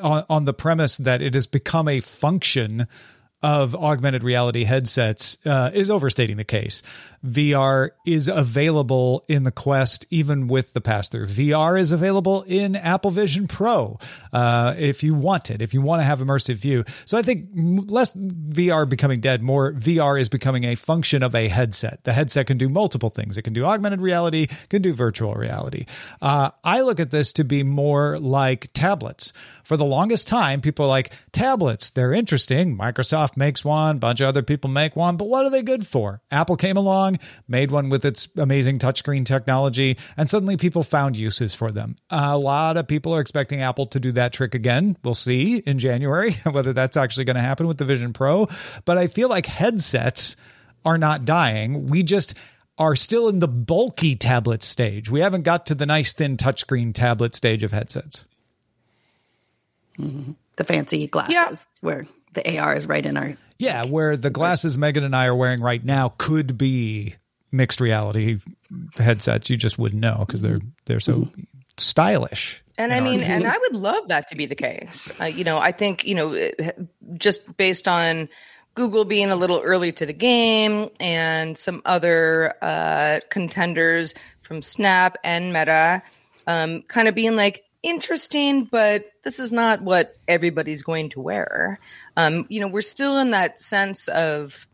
on, 0.00 0.44
the 0.44 0.54
premise 0.54 0.96
that 0.98 1.22
it 1.22 1.34
has 1.34 1.46
become 1.46 1.88
a 1.88 2.00
function 2.00 2.86
of 3.42 3.74
augmented 3.74 4.22
reality 4.22 4.64
headsets 4.64 5.36
uh, 5.44 5.70
is 5.74 5.90
overstating 5.90 6.36
the 6.36 6.44
case. 6.44 6.82
VR 7.24 7.90
is 8.04 8.28
available 8.28 9.24
in 9.28 9.44
the 9.44 9.52
Quest 9.52 10.06
even 10.10 10.48
with 10.48 10.72
the 10.72 10.80
pass 10.80 11.08
through. 11.08 11.26
VR 11.26 11.78
is 11.78 11.92
available 11.92 12.42
in 12.42 12.74
Apple 12.76 13.10
Vision 13.10 13.46
Pro 13.46 13.98
uh, 14.32 14.74
if 14.76 15.02
you 15.02 15.14
want 15.14 15.50
it, 15.50 15.62
if 15.62 15.72
you 15.72 15.80
want 15.80 16.00
to 16.00 16.04
have 16.04 16.18
immersive 16.20 16.56
view. 16.56 16.84
So 17.04 17.16
I 17.16 17.22
think 17.22 17.48
less 17.54 18.12
VR 18.14 18.88
becoming 18.88 19.20
dead, 19.20 19.42
more 19.42 19.72
VR 19.72 20.20
is 20.20 20.28
becoming 20.28 20.64
a 20.64 20.74
function 20.74 21.22
of 21.22 21.34
a 21.34 21.48
headset. 21.48 22.00
The 22.04 22.12
headset 22.12 22.46
can 22.46 22.58
do 22.58 22.68
multiple 22.68 23.10
things. 23.10 23.38
It 23.38 23.42
can 23.42 23.52
do 23.52 23.64
augmented 23.64 24.00
reality, 24.00 24.48
can 24.68 24.82
do 24.82 24.92
virtual 24.92 25.34
reality. 25.34 25.86
Uh, 26.20 26.50
I 26.64 26.80
look 26.80 27.00
at 27.00 27.10
this 27.10 27.32
to 27.34 27.44
be 27.44 27.62
more 27.62 28.18
like 28.18 28.70
tablets. 28.72 29.32
For 29.64 29.76
the 29.76 29.84
longest 29.84 30.28
time, 30.28 30.60
people 30.60 30.86
are 30.86 30.88
like, 30.88 31.12
tablets, 31.32 31.90
they're 31.90 32.12
interesting. 32.12 32.76
Microsoft 32.76 33.36
makes 33.36 33.64
one, 33.64 33.96
a 33.96 33.98
bunch 33.98 34.20
of 34.20 34.28
other 34.28 34.42
people 34.42 34.70
make 34.70 34.96
one, 34.96 35.16
but 35.16 35.28
what 35.28 35.44
are 35.44 35.50
they 35.50 35.62
good 35.62 35.86
for? 35.86 36.20
Apple 36.30 36.56
came 36.56 36.76
along, 36.76 37.11
made 37.48 37.70
one 37.70 37.88
with 37.88 38.04
its 38.04 38.28
amazing 38.36 38.78
touchscreen 38.78 39.24
technology, 39.24 39.96
and 40.16 40.28
suddenly 40.28 40.56
people 40.56 40.82
found 40.82 41.16
uses 41.16 41.54
for 41.54 41.70
them. 41.70 41.96
A 42.10 42.36
lot 42.38 42.76
of 42.76 42.86
people 42.88 43.14
are 43.14 43.20
expecting 43.20 43.60
Apple 43.62 43.86
to 43.86 44.00
do 44.00 44.12
that 44.12 44.32
trick 44.32 44.54
again. 44.54 44.96
We'll 45.04 45.14
see 45.14 45.56
in 45.58 45.78
January 45.78 46.32
whether 46.50 46.72
that's 46.72 46.96
actually 46.96 47.24
going 47.24 47.36
to 47.36 47.42
happen 47.42 47.66
with 47.66 47.78
the 47.78 47.84
Vision 47.84 48.12
Pro. 48.12 48.48
But 48.84 48.98
I 48.98 49.06
feel 49.06 49.28
like 49.28 49.46
headsets 49.46 50.36
are 50.84 50.98
not 50.98 51.24
dying. 51.24 51.86
We 51.86 52.02
just 52.02 52.34
are 52.78 52.96
still 52.96 53.28
in 53.28 53.38
the 53.38 53.48
bulky 53.48 54.16
tablet 54.16 54.62
stage. 54.62 55.10
We 55.10 55.20
haven't 55.20 55.42
got 55.42 55.66
to 55.66 55.74
the 55.74 55.86
nice 55.86 56.12
thin 56.12 56.36
touchscreen 56.36 56.92
tablet 56.94 57.34
stage 57.34 57.62
of 57.62 57.70
headsets. 57.72 58.24
Mm-hmm. 59.98 60.32
The 60.56 60.64
fancy 60.64 61.06
glasses 61.06 61.32
Yeah. 61.34 61.54
where 61.80 62.06
the 62.34 62.58
AR 62.58 62.74
is 62.74 62.86
right 62.86 63.04
in 63.04 63.16
our. 63.16 63.36
Yeah, 63.62 63.84
where 63.86 64.16
the 64.16 64.30
glasses 64.30 64.76
Megan 64.76 65.04
and 65.04 65.14
I 65.14 65.26
are 65.26 65.36
wearing 65.36 65.60
right 65.60 65.84
now 65.84 66.14
could 66.18 66.58
be 66.58 67.14
mixed 67.52 67.80
reality 67.80 68.40
headsets. 68.96 69.50
You 69.50 69.56
just 69.56 69.78
wouldn't 69.78 70.00
know 70.00 70.24
because 70.26 70.42
they're 70.42 70.60
they're 70.86 71.00
so 71.00 71.28
stylish. 71.76 72.62
And 72.78 72.92
I 72.92 73.00
mean, 73.00 73.20
and 73.20 73.46
I 73.46 73.56
would 73.56 73.76
love 73.76 74.08
that 74.08 74.28
to 74.28 74.36
be 74.36 74.46
the 74.46 74.54
case. 74.54 75.12
Uh, 75.20 75.26
you 75.26 75.44
know, 75.44 75.58
I 75.58 75.72
think, 75.72 76.04
you 76.04 76.14
know, 76.14 76.50
just 77.16 77.56
based 77.56 77.86
on 77.86 78.28
Google 78.74 79.04
being 79.04 79.30
a 79.30 79.36
little 79.36 79.60
early 79.60 79.92
to 79.92 80.06
the 80.06 80.12
game 80.12 80.88
and 80.98 81.56
some 81.56 81.82
other 81.84 82.54
uh, 82.62 83.20
contenders 83.30 84.14
from 84.40 84.62
Snap 84.62 85.18
and 85.22 85.52
Meta 85.52 86.02
um, 86.46 86.82
kind 86.82 87.08
of 87.08 87.14
being 87.14 87.36
like, 87.36 87.64
interesting, 87.82 88.64
but 88.64 89.06
this 89.24 89.40
is 89.40 89.50
not 89.50 89.82
what 89.82 90.14
everybody's 90.28 90.82
going 90.82 91.10
to 91.10 91.20
wear. 91.20 91.80
Um, 92.16 92.46
you 92.48 92.60
know, 92.60 92.68
we're 92.68 92.80
still 92.80 93.18
in 93.18 93.32
that 93.32 93.58
sense 93.58 94.06
of, 94.08 94.66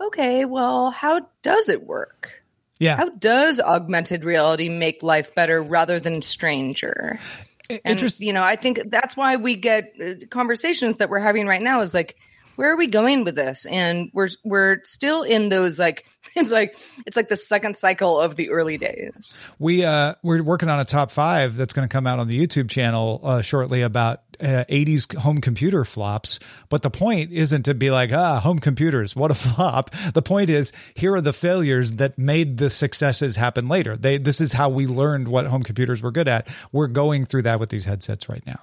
okay, 0.00 0.44
well, 0.44 0.90
how 0.90 1.26
does 1.42 1.68
it 1.68 1.86
work? 1.86 2.42
yeah, 2.78 2.96
How 2.96 3.10
does 3.10 3.60
augmented 3.60 4.24
reality 4.24 4.68
make 4.68 5.02
life 5.02 5.34
better 5.34 5.62
rather 5.62 6.00
than 6.00 6.22
stranger? 6.22 7.20
And 7.68 7.80
Interest- 7.84 8.20
you 8.20 8.32
know, 8.32 8.42
I 8.42 8.56
think 8.56 8.80
that's 8.90 9.16
why 9.16 9.36
we 9.36 9.54
get 9.56 9.92
uh, 10.02 10.26
conversations 10.28 10.96
that 10.96 11.08
we're 11.08 11.18
having 11.20 11.46
right 11.46 11.62
now 11.62 11.82
is 11.82 11.94
like 11.94 12.16
where 12.60 12.70
are 12.70 12.76
we 12.76 12.88
going 12.88 13.24
with 13.24 13.36
this? 13.36 13.64
And 13.64 14.10
we're 14.12 14.28
we're 14.44 14.80
still 14.84 15.22
in 15.22 15.48
those 15.48 15.78
like 15.78 16.04
it's 16.36 16.50
like 16.50 16.76
it's 17.06 17.16
like 17.16 17.28
the 17.28 17.36
second 17.36 17.74
cycle 17.74 18.20
of 18.20 18.36
the 18.36 18.50
early 18.50 18.76
days. 18.76 19.46
we 19.58 19.82
uh 19.82 20.16
we're 20.22 20.42
working 20.42 20.68
on 20.68 20.78
a 20.78 20.84
top 20.84 21.10
five 21.10 21.56
that's 21.56 21.72
going 21.72 21.88
to 21.88 21.92
come 21.92 22.06
out 22.06 22.18
on 22.18 22.28
the 22.28 22.38
YouTube 22.38 22.68
channel 22.68 23.22
uh, 23.24 23.40
shortly 23.40 23.80
about 23.80 24.20
uh, 24.40 24.64
80s 24.68 25.16
home 25.16 25.40
computer 25.40 25.86
flops. 25.86 26.38
But 26.68 26.82
the 26.82 26.90
point 26.90 27.32
isn't 27.32 27.62
to 27.62 27.72
be 27.72 27.90
like 27.90 28.12
ah 28.12 28.40
home 28.40 28.58
computers 28.58 29.16
what 29.16 29.30
a 29.30 29.34
flop. 29.46 29.88
The 30.12 30.20
point 30.20 30.50
is 30.50 30.70
here 30.92 31.14
are 31.14 31.22
the 31.22 31.32
failures 31.32 31.92
that 31.92 32.18
made 32.18 32.58
the 32.58 32.68
successes 32.68 33.36
happen 33.36 33.68
later. 33.68 33.96
They 33.96 34.18
this 34.18 34.38
is 34.38 34.52
how 34.52 34.68
we 34.68 34.86
learned 34.86 35.28
what 35.28 35.46
home 35.46 35.62
computers 35.62 36.02
were 36.02 36.12
good 36.12 36.28
at. 36.28 36.46
We're 36.72 36.88
going 36.88 37.24
through 37.24 37.42
that 37.42 37.58
with 37.58 37.70
these 37.70 37.86
headsets 37.86 38.28
right 38.28 38.46
now. 38.46 38.60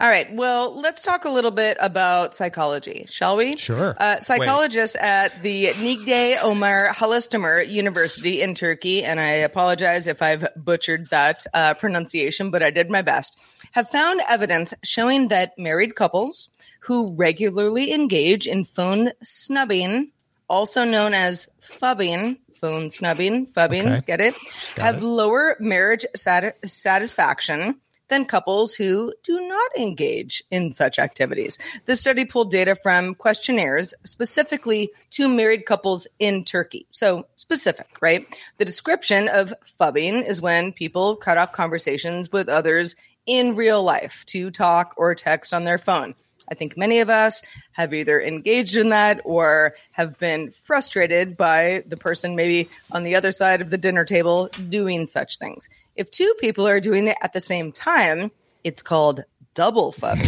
All 0.00 0.08
right. 0.08 0.32
Well, 0.34 0.80
let's 0.80 1.02
talk 1.02 1.26
a 1.26 1.30
little 1.30 1.50
bit 1.50 1.76
about 1.78 2.34
psychology, 2.34 3.04
shall 3.10 3.36
we? 3.36 3.58
Sure. 3.58 3.94
Uh, 3.98 4.18
psychologists 4.20 4.96
at 4.98 5.42
the 5.42 5.66
Nigde 5.74 6.42
Omer 6.42 6.88
Halisdemir 6.94 7.68
University 7.68 8.40
in 8.40 8.54
Turkey, 8.54 9.04
and 9.04 9.20
I 9.20 9.44
apologize 9.44 10.06
if 10.06 10.22
I've 10.22 10.46
butchered 10.56 11.08
that 11.10 11.44
uh, 11.52 11.74
pronunciation, 11.74 12.50
but 12.50 12.62
I 12.62 12.70
did 12.70 12.90
my 12.90 13.02
best, 13.02 13.38
have 13.72 13.90
found 13.90 14.22
evidence 14.26 14.72
showing 14.82 15.28
that 15.28 15.58
married 15.58 15.94
couples 15.94 16.48
who 16.80 17.12
regularly 17.14 17.92
engage 17.92 18.46
in 18.46 18.64
phone 18.64 19.10
snubbing, 19.22 20.12
also 20.48 20.82
known 20.84 21.12
as 21.12 21.46
phubbing, 21.60 22.38
phone 22.54 22.88
snubbing, 22.88 23.48
phubbing, 23.48 23.86
Okay. 23.86 24.02
get 24.06 24.20
it, 24.22 24.34
have 24.78 25.02
lower 25.02 25.56
marriage 25.60 26.06
sati- 26.16 26.52
satisfaction 26.64 27.78
than 28.10 28.26
couples 28.26 28.74
who 28.74 29.14
do 29.22 29.48
not 29.48 29.70
engage 29.78 30.44
in 30.50 30.72
such 30.72 30.98
activities. 30.98 31.58
This 31.86 32.00
study 32.00 32.26
pulled 32.26 32.50
data 32.50 32.74
from 32.74 33.14
questionnaires 33.14 33.94
specifically 34.04 34.90
to 35.10 35.28
married 35.28 35.64
couples 35.64 36.06
in 36.18 36.44
Turkey. 36.44 36.86
So 36.90 37.26
specific, 37.36 37.88
right? 38.02 38.26
The 38.58 38.64
description 38.64 39.28
of 39.28 39.54
phubbing 39.80 40.28
is 40.28 40.42
when 40.42 40.72
people 40.72 41.16
cut 41.16 41.38
off 41.38 41.52
conversations 41.52 42.30
with 42.30 42.48
others 42.48 42.96
in 43.26 43.56
real 43.56 43.82
life 43.82 44.24
to 44.26 44.50
talk 44.50 44.94
or 44.96 45.14
text 45.14 45.54
on 45.54 45.64
their 45.64 45.78
phone. 45.78 46.14
I 46.50 46.54
think 46.54 46.76
many 46.76 47.00
of 47.00 47.08
us 47.08 47.42
have 47.72 47.94
either 47.94 48.20
engaged 48.20 48.76
in 48.76 48.88
that 48.88 49.20
or 49.24 49.74
have 49.92 50.18
been 50.18 50.50
frustrated 50.50 51.36
by 51.36 51.84
the 51.86 51.96
person 51.96 52.34
maybe 52.34 52.68
on 52.90 53.04
the 53.04 53.14
other 53.14 53.30
side 53.30 53.60
of 53.60 53.70
the 53.70 53.78
dinner 53.78 54.04
table 54.04 54.48
doing 54.68 55.06
such 55.06 55.38
things. 55.38 55.68
If 55.96 56.10
two 56.10 56.34
people 56.40 56.66
are 56.66 56.80
doing 56.80 57.06
it 57.06 57.16
at 57.22 57.32
the 57.32 57.40
same 57.40 57.72
time, 57.72 58.30
it's 58.64 58.82
called 58.82 59.24
double 59.54 59.92
phubbing. 59.92 60.26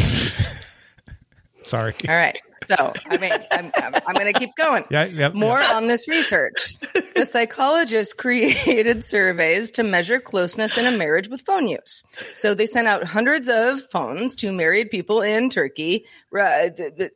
Sorry. 1.64 1.94
All 2.08 2.14
right. 2.14 2.40
So, 2.66 2.92
I 3.06 3.18
mean, 3.18 3.32
I'm, 3.50 3.70
I'm, 3.76 3.94
I'm 4.06 4.14
going 4.14 4.32
to 4.32 4.38
keep 4.38 4.50
going. 4.56 4.84
Yeah, 4.90 5.04
yep, 5.06 5.34
More 5.34 5.58
yep. 5.58 5.74
on 5.74 5.86
this 5.86 6.08
research. 6.08 6.74
The 7.14 7.24
psychologists 7.24 8.14
created 8.14 9.04
surveys 9.04 9.70
to 9.72 9.82
measure 9.82 10.20
closeness 10.20 10.76
in 10.78 10.86
a 10.86 10.96
marriage 10.96 11.28
with 11.28 11.42
phone 11.42 11.68
use. 11.68 12.04
So 12.34 12.54
they 12.54 12.66
sent 12.66 12.88
out 12.88 13.04
hundreds 13.04 13.48
of 13.48 13.80
phones 13.90 14.34
to 14.36 14.52
married 14.52 14.90
people 14.90 15.22
in 15.22 15.50
Turkey. 15.50 16.06
Uh, 16.36 16.68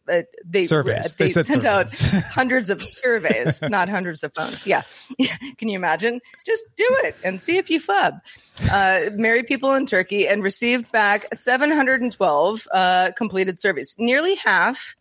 uh, 0.08 0.22
they 0.44 0.66
Surveys. 0.66 1.14
They, 1.14 1.26
They 1.26 1.42
sent 1.42 1.64
out 1.64 1.92
hundreds 2.32 2.70
of 2.70 2.86
surveys, 2.86 3.60
not 3.62 3.88
hundreds 3.88 4.22
of 4.22 4.34
phones. 4.34 4.66
Yeah. 4.66 4.82
Can 5.58 5.68
you 5.68 5.76
imagine? 5.76 6.20
Just 6.44 6.64
do 6.76 6.86
it 7.04 7.16
and 7.24 7.40
see 7.40 7.56
if 7.56 7.70
you 7.70 7.80
phub. 7.80 8.20
Uh, 8.70 9.10
married 9.14 9.46
people 9.46 9.74
in 9.74 9.86
Turkey 9.86 10.26
and 10.28 10.42
received 10.42 10.90
back 10.92 11.26
712 11.34 12.66
uh, 12.72 13.12
completed 13.16 13.60
surveys. 13.60 13.94
Nearly 13.98 14.34
half 14.36 14.96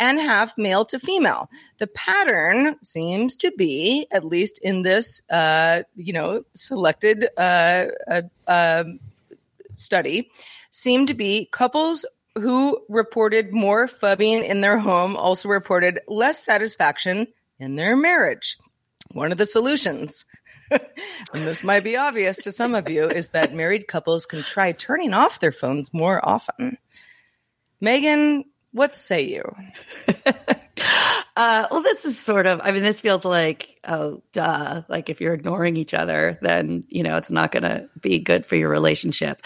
and 0.00 0.18
half 0.18 0.56
male 0.58 0.84
to 0.86 0.98
female. 0.98 1.48
The 1.78 1.86
pattern 1.86 2.76
seems 2.82 3.36
to 3.36 3.52
be, 3.52 4.06
at 4.10 4.24
least 4.24 4.58
in 4.62 4.82
this, 4.82 5.22
uh, 5.30 5.82
you 5.94 6.14
know, 6.14 6.44
selected 6.54 7.28
uh, 7.36 7.86
uh, 8.10 8.22
um, 8.48 8.98
study, 9.72 10.30
seem 10.70 11.06
to 11.06 11.14
be 11.14 11.46
couples 11.52 12.06
who 12.34 12.80
reported 12.88 13.52
more 13.52 13.86
phubbing 13.86 14.42
in 14.44 14.62
their 14.62 14.78
home 14.78 15.16
also 15.16 15.48
reported 15.48 16.00
less 16.08 16.42
satisfaction 16.42 17.26
in 17.58 17.76
their 17.76 17.94
marriage. 17.94 18.56
One 19.12 19.32
of 19.32 19.38
the 19.38 19.46
solutions, 19.46 20.24
and 20.70 20.80
this 21.32 21.64
might 21.64 21.84
be 21.84 21.96
obvious 21.96 22.36
to 22.38 22.52
some 22.52 22.74
of 22.74 22.88
you, 22.88 23.08
is 23.08 23.30
that 23.30 23.52
married 23.52 23.88
couples 23.88 24.24
can 24.24 24.42
try 24.42 24.72
turning 24.72 25.12
off 25.12 25.40
their 25.40 25.52
phones 25.52 25.92
more 25.92 26.26
often. 26.26 26.78
Megan, 27.80 28.44
what 28.72 28.96
say 28.96 29.22
you? 29.22 29.44
Uh, 31.36 31.66
well, 31.70 31.82
this 31.82 32.04
is 32.04 32.18
sort 32.18 32.46
of, 32.46 32.60
I 32.62 32.72
mean, 32.72 32.82
this 32.82 33.00
feels 33.00 33.24
like, 33.24 33.78
oh, 33.86 34.22
duh. 34.32 34.82
Like 34.88 35.08
if 35.08 35.20
you're 35.20 35.32
ignoring 35.32 35.76
each 35.76 35.94
other, 35.94 36.38
then, 36.42 36.82
you 36.88 37.02
know, 37.02 37.16
it's 37.16 37.30
not 37.30 37.52
going 37.52 37.62
to 37.62 37.88
be 38.00 38.18
good 38.18 38.44
for 38.44 38.56
your 38.56 38.68
relationship. 38.68 39.42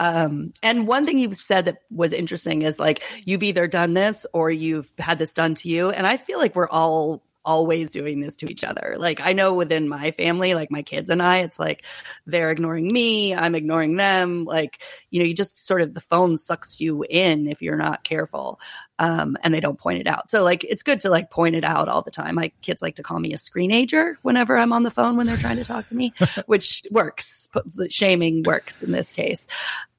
Um, 0.00 0.52
and 0.62 0.88
one 0.88 1.06
thing 1.06 1.18
you've 1.18 1.36
said 1.36 1.66
that 1.66 1.82
was 1.90 2.12
interesting 2.12 2.62
is 2.62 2.78
like, 2.78 3.02
you've 3.24 3.42
either 3.42 3.68
done 3.68 3.94
this 3.94 4.26
or 4.32 4.50
you've 4.50 4.90
had 4.98 5.18
this 5.18 5.32
done 5.32 5.54
to 5.56 5.68
you. 5.68 5.90
And 5.90 6.06
I 6.06 6.16
feel 6.16 6.38
like 6.38 6.56
we're 6.56 6.68
all 6.68 7.22
always 7.46 7.90
doing 7.90 8.20
this 8.20 8.36
to 8.36 8.50
each 8.50 8.64
other. 8.64 8.96
Like 8.98 9.20
I 9.20 9.32
know 9.32 9.54
within 9.54 9.88
my 9.88 10.10
family, 10.10 10.54
like 10.54 10.70
my 10.70 10.82
kids 10.82 11.08
and 11.08 11.22
I, 11.22 11.38
it's 11.38 11.58
like 11.58 11.84
they're 12.26 12.50
ignoring 12.50 12.92
me, 12.92 13.34
I'm 13.34 13.54
ignoring 13.54 13.96
them. 13.96 14.44
Like, 14.44 14.82
you 15.10 15.20
know, 15.20 15.24
you 15.24 15.32
just 15.32 15.64
sort 15.64 15.80
of 15.80 15.94
the 15.94 16.00
phone 16.00 16.36
sucks 16.36 16.80
you 16.80 17.04
in 17.08 17.46
if 17.46 17.62
you're 17.62 17.76
not 17.76 18.04
careful. 18.04 18.60
Um, 18.98 19.36
and 19.42 19.52
they 19.54 19.60
don't 19.60 19.78
point 19.78 20.00
it 20.00 20.06
out. 20.06 20.28
So 20.30 20.42
like 20.42 20.64
it's 20.64 20.82
good 20.82 21.00
to 21.00 21.10
like 21.10 21.30
point 21.30 21.54
it 21.54 21.64
out 21.64 21.88
all 21.88 22.02
the 22.02 22.10
time. 22.10 22.34
My 22.34 22.50
kids 22.62 22.82
like 22.82 22.96
to 22.96 23.02
call 23.02 23.20
me 23.20 23.32
a 23.32 23.36
screenager 23.36 24.16
whenever 24.22 24.56
I'm 24.58 24.72
on 24.72 24.82
the 24.82 24.90
phone 24.90 25.16
when 25.16 25.26
they're 25.26 25.36
trying 25.36 25.58
to 25.58 25.64
talk 25.64 25.86
to 25.88 25.94
me, 25.94 26.12
which 26.46 26.82
works. 26.90 27.48
Shaming 27.90 28.42
works 28.42 28.82
in 28.82 28.92
this 28.92 29.12
case. 29.12 29.46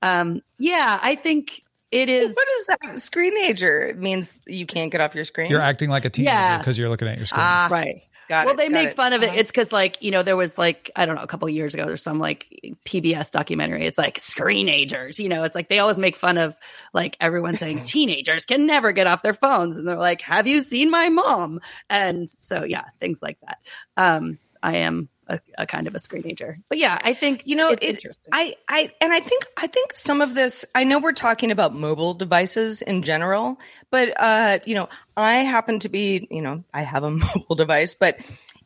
Um, 0.02 0.42
yeah, 0.58 1.00
I 1.02 1.16
think 1.16 1.64
it 1.92 2.10
is 2.10 2.36
What 2.36 2.48
is 2.60 2.68
that? 2.68 2.80
Screenager 2.98 3.90
It 3.90 3.98
means 3.98 4.34
you 4.46 4.66
can't 4.66 4.92
get 4.92 5.02
off 5.02 5.16
your 5.16 5.26
screen. 5.26 5.50
You're 5.52 5.62
acting 5.62 5.90
like 5.90 6.06
a 6.06 6.10
teenager 6.10 6.34
Yeah. 6.34 6.58
because 6.58 6.78
you're 6.78 6.90
looking 6.90 7.08
at 7.08 7.18
your 7.18 7.26
screen. 7.26 7.42
ah, 7.44 7.68
right. 7.72 8.02
got 8.28 8.46
well, 8.46 8.56
it, 8.56 8.58
they 8.58 8.66
got 8.66 8.72
make 8.74 8.90
it. 8.90 8.96
fun 8.98 9.14
of 9.14 9.24
it. 9.24 9.30
Uh-huh. 9.30 9.40
It's 9.40 9.52
because, 9.52 9.72
like, 9.72 10.02
you 10.02 10.12
know, 10.12 10.22
there 10.22 10.36
was 10.36 10.58
like 10.58 10.92
I 10.98 11.06
don't 11.06 11.16
know, 11.16 11.22
a 11.24 11.28
couple 11.28 11.48
years 11.50 11.74
ago, 11.74 11.86
there's 11.86 12.04
some 12.04 12.20
like 12.20 12.48
PBS 12.86 13.32
documentary. 13.32 13.86
It's 13.86 13.98
like 13.98 14.18
screenagers. 14.20 15.18
You 15.18 15.30
know, 15.30 15.44
it's 15.44 15.56
like 15.56 15.70
they 15.70 15.80
always 15.80 15.98
make 15.98 16.18
fun 16.18 16.38
of 16.38 16.56
like 16.94 17.16
everyone 17.22 17.56
saying 17.56 17.80
teenagers 17.86 18.44
can 18.46 18.66
never 18.66 18.92
get 18.92 19.08
off 19.08 19.24
their 19.24 19.34
phones, 19.34 19.78
and 19.78 19.88
they're 19.88 19.96
like, 19.96 20.20
"Have 20.22 20.46
you 20.48 20.62
seen 20.62 20.92
my 20.92 21.08
mom?" 21.10 21.62
And 21.90 22.30
so, 22.30 22.64
yeah, 22.66 22.84
things 23.00 23.22
like 23.22 23.38
that. 23.42 23.60
Um, 23.96 24.40
I 24.62 24.78
am 24.78 25.08
a, 25.28 25.40
a 25.58 25.66
kind 25.66 25.88
of 25.88 25.96
a 25.96 26.00
screenager, 26.00 26.58
but 26.70 26.78
yeah, 26.78 26.98
I 27.04 27.14
think 27.14 27.44
you 27.46 27.56
know 27.56 27.70
it's 27.72 27.86
it- 27.86 27.96
interesting. 27.96 28.30
i 28.34 28.56
i 28.70 28.92
and 29.02 29.12
i 29.14 29.20
think 29.20 29.46
i 29.58 29.68
think 29.68 29.92
some 29.96 30.22
of 30.22 30.34
this 30.34 30.66
i 30.76 30.84
know 30.84 31.00
we're 31.00 31.12
talking 31.14 31.52
about 31.52 31.74
mobile 31.74 32.14
devices 32.14 32.82
in 32.82 33.02
general 33.02 33.58
but 33.92 34.14
uh 34.18 34.60
you 34.66 34.76
know 34.76 34.90
i 35.16 35.36
happen 35.38 35.80
to 35.80 35.90
be 35.90 36.28
you 36.30 36.42
know 36.42 36.64
i 36.74 36.82
have 36.82 37.04
a 37.04 37.12
mobile 37.12 37.56
device 37.56 37.96
but 37.96 38.20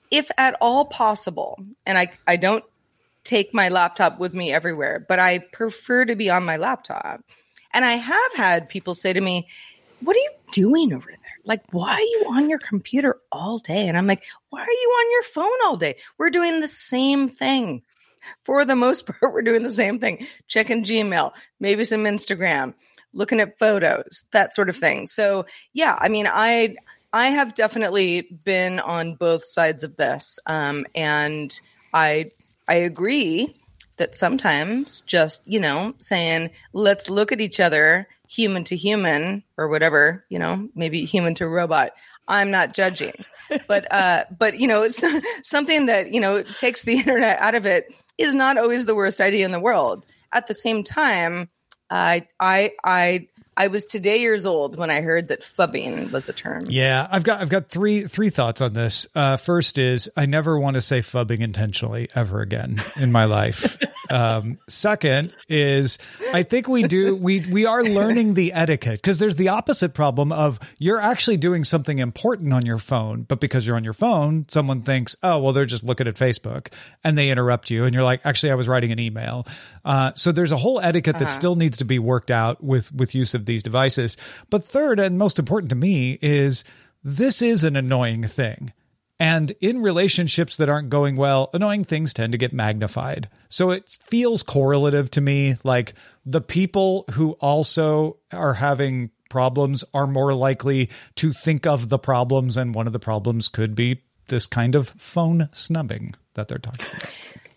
if 0.10 0.30
at 0.38 0.56
all 0.62 0.86
possible 0.86 1.58
and 1.86 1.98
i 1.98 2.12
i 2.28 2.36
don't 2.36 2.64
take 3.24 3.54
my 3.54 3.70
laptop 3.70 4.20
with 4.20 4.34
me 4.34 4.52
everywhere 4.52 5.06
but 5.08 5.20
i 5.20 5.38
prefer 5.40 6.06
to 6.06 6.16
be 6.16 6.30
on 6.30 6.44
my 6.44 6.58
laptop 6.58 7.22
and 7.74 7.86
i 7.86 7.94
have 7.94 8.34
had 8.36 8.68
people 8.70 8.94
say 8.94 9.14
to 9.14 9.22
me 9.22 9.48
what 10.02 10.16
are 10.16 10.20
you 10.20 10.32
doing 10.52 10.94
over 10.94 11.08
there 11.10 11.21
like, 11.44 11.62
why 11.72 11.94
are 11.94 12.00
you 12.00 12.26
on 12.30 12.50
your 12.50 12.60
computer 12.60 13.18
all 13.32 13.60
day? 13.60 13.88
And 13.88 13.98
I'm 13.98 14.08
like, 14.08 14.24
why 14.50 14.62
are 14.62 14.66
you 14.66 14.90
on 14.90 15.12
your 15.12 15.24
phone 15.24 15.66
all 15.66 15.78
day? 15.78 15.96
We're 16.18 16.30
doing 16.30 16.60
the 16.60 16.68
same 16.68 17.30
thing. 17.30 17.84
For 18.44 18.66
the 18.66 18.76
most 18.76 19.06
part, 19.08 19.34
we're 19.34 19.42
doing 19.42 19.64
the 19.64 19.72
same 19.72 20.00
thing. 20.00 20.28
Checking 20.48 20.84
Gmail, 20.84 21.32
maybe 21.60 21.84
some 21.84 22.04
Instagram, 22.04 22.74
looking 23.14 23.40
at 23.40 23.58
photos, 23.58 24.26
that 24.32 24.54
sort 24.54 24.70
of 24.70 24.78
thing. 24.78 25.08
So 25.08 25.46
yeah, 25.74 25.96
I 26.00 26.08
mean, 26.08 26.28
I 26.30 26.76
I 27.14 27.28
have 27.28 27.56
definitely 27.56 28.22
been 28.22 28.80
on 28.80 29.16
both 29.16 29.44
sides 29.44 29.84
of 29.84 29.98
this. 29.98 30.40
Um, 30.46 30.86
and 30.96 31.60
I 31.94 32.28
I 32.68 32.76
agree 32.76 33.56
that 33.98 34.16
sometimes 34.16 35.02
just, 35.02 35.48
you 35.48 35.60
know, 35.60 35.94
saying, 36.00 36.50
let's 36.74 37.10
look 37.10 37.32
at 37.32 37.42
each 37.42 37.60
other 37.60 38.08
human 38.32 38.64
to 38.64 38.78
human 38.78 39.44
or 39.58 39.68
whatever, 39.68 40.26
you 40.30 40.40
know, 40.40 40.70
maybe 40.74 41.04
human 41.04 41.36
to 41.36 41.48
robot. 41.48 41.92
I'm 42.30 42.50
not 42.50 42.74
judging, 42.74 43.14
but, 43.68 43.92
uh, 43.92 44.24
but, 44.38 44.58
you 44.58 44.68
know, 44.68 44.84
it's 44.84 45.04
something 45.44 45.88
that, 45.88 46.14
you 46.14 46.22
know, 46.22 46.42
takes 46.42 46.84
the 46.84 46.94
internet 46.98 47.40
out 47.40 47.56
of 47.56 47.66
it 47.66 47.94
is 48.18 48.34
not 48.34 48.58
always 48.58 48.86
the 48.86 48.96
worst 48.96 49.20
idea 49.20 49.44
in 49.44 49.52
the 49.52 49.60
world. 49.60 50.06
At 50.32 50.48
the 50.48 50.54
same 50.54 50.84
time, 50.84 51.50
I, 51.90 52.26
I, 52.40 52.72
I 52.86 53.28
I 53.58 53.68
was 53.68 53.86
today 53.86 54.22
years 54.22 54.46
old 54.46 54.78
when 54.78 54.90
I 54.90 55.02
heard 55.02 55.28
that 55.28 55.42
phubbing 55.42 56.10
was 56.12 56.30
a 56.30 56.34
term. 56.34 56.64
Yeah, 56.68 57.06
I've 57.12 57.24
got 57.24 57.42
I've 57.42 57.50
got 57.50 57.68
three 57.68 58.04
three 58.04 58.30
thoughts 58.30 58.62
on 58.62 58.72
this. 58.72 59.08
Uh, 59.14 59.36
first 59.36 59.78
is 59.78 60.10
I 60.16 60.26
never 60.26 60.58
want 60.58 60.76
to 60.76 60.82
say 60.82 61.00
phubbing 61.00 61.42
intentionally 61.42 62.08
ever 62.16 62.42
again 62.42 62.82
in 62.96 63.12
my 63.12 63.26
life. 63.26 63.78
um, 64.10 64.58
second 64.70 65.34
is 65.50 65.98
I 66.34 66.44
think 66.44 66.70
we 66.70 66.84
do 66.84 67.14
we 67.14 67.42
we 67.42 67.66
are 67.66 67.84
learning 67.84 68.36
the 68.36 68.54
etiquette 68.54 69.02
because 69.02 69.18
there's 69.18 69.36
the 69.36 69.50
opposite 69.50 69.94
problem 69.94 70.32
of 70.32 70.58
you're 70.80 71.02
actually 71.02 71.38
doing 71.38 71.66
something 71.66 72.00
important 72.00 72.54
on 72.54 72.66
your 72.66 72.78
phone, 72.78 73.24
but 73.24 73.42
because 73.42 73.68
you're 73.68 73.76
on 73.76 73.84
your 73.84 73.94
phone, 73.94 74.46
someone 74.48 74.82
thinks, 74.82 75.18
oh 75.24 75.40
well, 75.40 75.52
they're 75.52 75.66
just 75.66 75.84
looking 75.84 76.08
at 76.08 76.16
Facebook, 76.16 76.72
and 77.04 77.18
they 77.18 77.30
interrupt 77.30 77.70
you, 77.70 77.84
and 77.84 77.94
you're 77.94 78.04
like, 78.04 78.22
actually, 78.24 78.52
I 78.52 78.56
was 78.56 78.70
writing 78.70 78.94
an 78.94 79.00
email. 79.00 79.46
Uh, 79.84 80.14
so 80.16 80.32
there's 80.32 80.54
a 80.54 80.58
whole 80.58 80.80
etiquette 80.80 81.16
uh-huh. 81.16 81.26
that 81.26 81.32
still 81.32 81.56
needs 81.56 81.80
to 81.80 81.86
be 81.86 82.00
worked 82.00 82.32
out 82.32 82.64
with 82.64 82.94
with 82.94 83.14
use 83.14 83.36
of 83.42 83.46
these 83.46 83.64
devices. 83.64 84.18
But 84.50 84.64
third, 84.64 85.00
and 85.00 85.18
most 85.18 85.40
important 85.40 85.70
to 85.72 85.76
me, 85.76 86.18
is 86.22 86.64
this 87.04 87.42
is 87.42 87.64
an 87.64 87.76
annoying 87.76 88.24
thing. 88.24 88.74
And 89.20 89.52
in 89.62 89.84
relationships 89.84 90.56
that 90.56 90.68
aren't 90.68 90.90
going 90.90 91.16
well, 91.16 91.52
annoying 91.54 91.84
things 91.84 92.12
tend 92.12 92.32
to 92.32 92.40
get 92.40 92.54
magnified. 92.54 93.30
So 93.50 93.70
it 93.70 93.98
feels 94.02 94.42
correlative 94.42 95.12
to 95.12 95.22
me. 95.22 95.58
Like 95.64 95.94
the 96.26 96.42
people 96.42 97.06
who 97.12 97.34
also 97.34 98.18
are 98.32 98.56
having 98.56 99.12
problems 99.30 99.84
are 99.94 100.08
more 100.08 100.34
likely 100.34 100.90
to 101.18 101.34
think 101.34 101.68
of 101.68 101.90
the 101.90 102.00
problems. 102.00 102.58
And 102.58 102.74
one 102.74 102.88
of 102.88 102.94
the 102.94 103.00
problems 103.00 103.48
could 103.48 103.76
be 103.76 104.02
this 104.28 104.48
kind 104.48 104.74
of 104.74 104.90
phone 104.98 105.50
snubbing 105.52 106.16
that 106.34 106.48
they're 106.48 106.58
talking 106.58 106.86
about. 106.88 107.12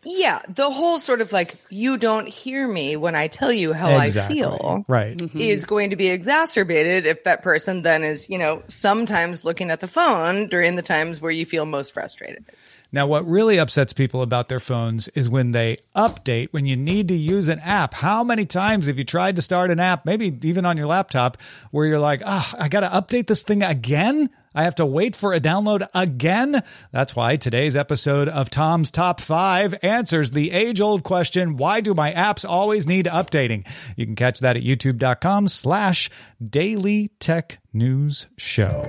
Yeah, 0.04 0.40
the 0.49 0.70
whole 0.70 0.99
sort 0.99 1.20
of 1.20 1.32
like 1.32 1.56
you 1.70 1.96
don't 1.96 2.28
hear 2.28 2.68
me 2.68 2.96
when 2.96 3.14
I 3.14 3.28
tell 3.28 3.52
you 3.52 3.73
how 3.73 4.00
exactly. 4.00 4.42
I 4.42 4.49
feel, 4.49 4.84
right, 4.87 5.16
mm-hmm. 5.16 5.38
is 5.38 5.64
going 5.64 5.90
to 5.90 5.96
be 5.96 6.08
exacerbated 6.08 7.06
if 7.06 7.25
that 7.25 7.42
person 7.42 7.82
then 7.82 8.04
is, 8.04 8.28
you 8.28 8.38
know, 8.38 8.62
sometimes 8.66 9.44
looking 9.44 9.70
at 9.70 9.80
the 9.80 9.88
phone 9.88 10.49
during 10.49 10.76
the 10.76 10.82
times 10.82 11.20
where 11.20 11.30
you 11.30 11.46
feel 11.46 11.66
most 11.66 11.94
frustrated. 11.94 12.44
Now, 12.92 13.08
what 13.08 13.26
really 13.28 13.58
upsets 13.58 13.92
people 13.92 14.23
about 14.23 14.49
their 14.49 14.61
phones 14.61 15.08
is 15.08 15.28
when 15.28 15.50
they 15.50 15.78
update, 15.96 16.49
when 16.52 16.64
you 16.64 16.76
need 16.76 17.08
to 17.08 17.14
use 17.14 17.49
an 17.49 17.58
app. 17.58 17.92
How 17.92 18.23
many 18.23 18.46
times 18.46 18.87
have 18.87 18.99
you 18.99 19.04
tried 19.04 19.34
to 19.37 19.42
start 19.42 19.73
an 19.73 19.80
app, 19.80 20.06
maybe 20.06 20.38
even 20.42 20.64
on 20.64 20.76
your 20.76 20.87
laptop, 20.87 21.38
where 21.73 21.87
you're 21.87 21.99
like, 21.99 22.23
oh, 22.25 22.52
I 22.56 22.68
got 22.68 22.80
to 22.80 22.88
update 22.88 23.26
this 23.26 23.42
thing 23.42 23.64
again? 23.64 24.30
I 24.54 24.64
have 24.64 24.76
to 24.76 24.87
wait 24.87 25.16
for 25.16 25.32
a 25.32 25.40
download 25.40 25.87
again. 25.94 26.62
That's 26.92 27.16
why 27.16 27.37
today's 27.37 27.76
episode 27.76 28.28
of 28.28 28.50
Tom's 28.50 28.90
Top 28.90 29.20
5 29.20 29.76
answers 29.82 30.31
the 30.31 30.52
age 30.52 30.81
old 30.81 31.02
question 31.02 31.57
why 31.57 31.81
do 31.81 31.94
my 31.94 32.12
apps 32.12 32.48
always 32.48 32.87
need 32.87 33.07
updating? 33.07 33.66
You 33.96 34.07
can 34.07 34.14
catch 34.14 34.40
that 34.40 34.57
at 34.57 34.62
youtube.com 34.62 35.48
slash 35.48 36.11
daily 36.44 37.11
tech 37.18 37.59
news 37.72 38.28
show. 38.37 38.88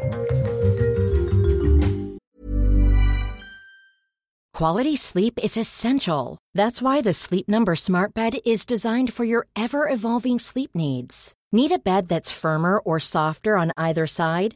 Quality 4.55 4.95
sleep 4.95 5.37
is 5.43 5.57
essential. 5.57 6.37
That's 6.53 6.81
why 6.81 7.01
the 7.01 7.11
Sleep 7.11 7.49
Number 7.49 7.75
Smart 7.75 8.13
Bed 8.13 8.37
is 8.45 8.65
designed 8.65 9.11
for 9.11 9.25
your 9.25 9.47
ever 9.53 9.89
evolving 9.89 10.39
sleep 10.39 10.71
needs. 10.73 11.33
Need 11.51 11.73
a 11.73 11.77
bed 11.77 12.07
that's 12.07 12.31
firmer 12.31 12.79
or 12.79 12.97
softer 12.97 13.57
on 13.57 13.73
either 13.75 14.07
side? 14.07 14.55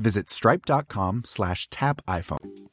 Visit 0.00 0.30
stripe.com 0.30 1.22
slash 1.24 1.68
tap 1.70 2.02
iPhone. 2.06 2.68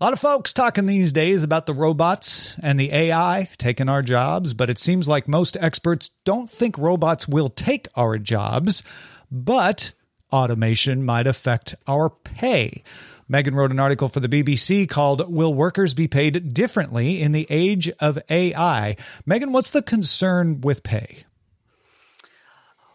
A 0.00 0.04
lot 0.04 0.12
of 0.12 0.20
folks 0.20 0.52
talking 0.52 0.86
these 0.86 1.12
days 1.12 1.42
about 1.42 1.66
the 1.66 1.74
robots 1.74 2.56
and 2.62 2.80
the 2.80 2.92
AI 2.92 3.50
taking 3.58 3.88
our 3.88 4.02
jobs, 4.02 4.54
but 4.54 4.70
it 4.70 4.78
seems 4.78 5.08
like 5.08 5.28
most 5.28 5.56
experts 5.60 6.10
don't 6.24 6.48
think 6.48 6.78
robots 6.78 7.28
will 7.28 7.48
take 7.48 7.88
our 7.94 8.18
jobs, 8.18 8.82
but 9.30 9.92
automation 10.32 11.04
might 11.04 11.26
affect 11.26 11.74
our 11.86 12.08
pay. 12.08 12.82
Megan 13.28 13.54
wrote 13.54 13.70
an 13.70 13.80
article 13.80 14.08
for 14.08 14.20
the 14.20 14.28
BBC 14.28 14.88
called 14.88 15.32
Will 15.32 15.54
Workers 15.54 15.94
Be 15.94 16.08
Paid 16.08 16.54
Differently 16.54 17.20
in 17.20 17.32
the 17.32 17.46
Age 17.50 17.90
of 18.00 18.18
AI? 18.30 18.96
Megan, 19.26 19.52
what's 19.52 19.70
the 19.70 19.82
concern 19.82 20.60
with 20.60 20.82
pay? 20.82 21.24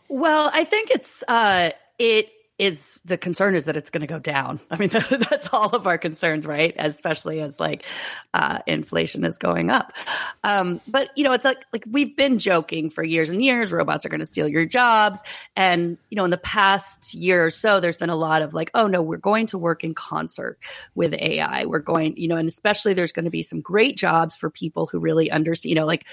Well, 0.09 0.49
I 0.53 0.63
think 0.63 0.91
it's 0.91 1.23
uh, 1.27 1.71
it 1.99 2.31
is 2.59 2.99
the 3.05 3.17
concern 3.17 3.53
is 3.53 3.65
that 3.65 3.77
it's 3.77 3.91
going 3.91 4.01
to 4.01 4.07
go 4.07 4.19
down. 4.19 4.59
I 4.71 4.77
mean, 4.77 4.89
that's 5.09 5.49
all 5.53 5.69
of 5.75 5.85
our 5.87 5.97
concerns, 5.97 6.45
right? 6.45 6.73
Especially 6.77 7.39
as 7.41 7.59
like 7.59 7.85
uh, 8.33 8.59
inflation 8.65 9.23
is 9.23 9.37
going 9.37 9.69
up. 9.69 9.93
Um, 10.43 10.81
but 10.87 11.09
you 11.15 11.23
know, 11.23 11.33
it's 11.33 11.45
like 11.45 11.63
like 11.71 11.83
we've 11.89 12.15
been 12.15 12.39
joking 12.39 12.89
for 12.89 13.03
years 13.03 13.29
and 13.29 13.43
years. 13.43 13.71
Robots 13.71 14.05
are 14.05 14.09
going 14.09 14.21
to 14.21 14.25
steal 14.25 14.47
your 14.47 14.65
jobs, 14.65 15.21
and 15.55 15.97
you 16.09 16.15
know, 16.15 16.25
in 16.25 16.31
the 16.31 16.37
past 16.37 17.13
year 17.13 17.45
or 17.45 17.51
so, 17.51 17.79
there's 17.79 17.97
been 17.97 18.09
a 18.09 18.15
lot 18.15 18.41
of 18.41 18.53
like, 18.53 18.71
oh 18.73 18.87
no, 18.87 19.01
we're 19.01 19.17
going 19.17 19.45
to 19.47 19.57
work 19.57 19.83
in 19.83 19.93
concert 19.93 20.57
with 20.95 21.13
AI. 21.13 21.65
We're 21.65 21.79
going, 21.79 22.17
you 22.17 22.27
know, 22.27 22.37
and 22.37 22.49
especially 22.49 22.93
there's 22.93 23.11
going 23.11 23.25
to 23.25 23.31
be 23.31 23.43
some 23.43 23.61
great 23.61 23.97
jobs 23.97 24.35
for 24.35 24.49
people 24.49 24.87
who 24.87 24.99
really 24.99 25.29
understand, 25.29 25.69
you 25.69 25.75
know, 25.75 25.85
like 25.85 26.05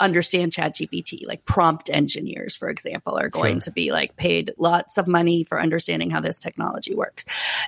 understand 0.00 0.52
chat 0.52 0.74
gpt 0.74 1.26
like 1.26 1.44
prompt 1.44 1.90
engineers 1.90 2.54
for 2.56 2.68
example 2.68 3.18
are 3.18 3.28
going 3.28 3.56
sure. 3.56 3.60
to 3.60 3.70
be 3.70 3.92
like 3.92 4.16
paid 4.16 4.52
lots 4.58 4.98
of 4.98 5.06
money 5.06 5.44
for 5.44 5.60
understanding 5.60 6.10
how 6.10 6.20
this 6.20 6.38
technology 6.38 6.94
works 6.94 7.26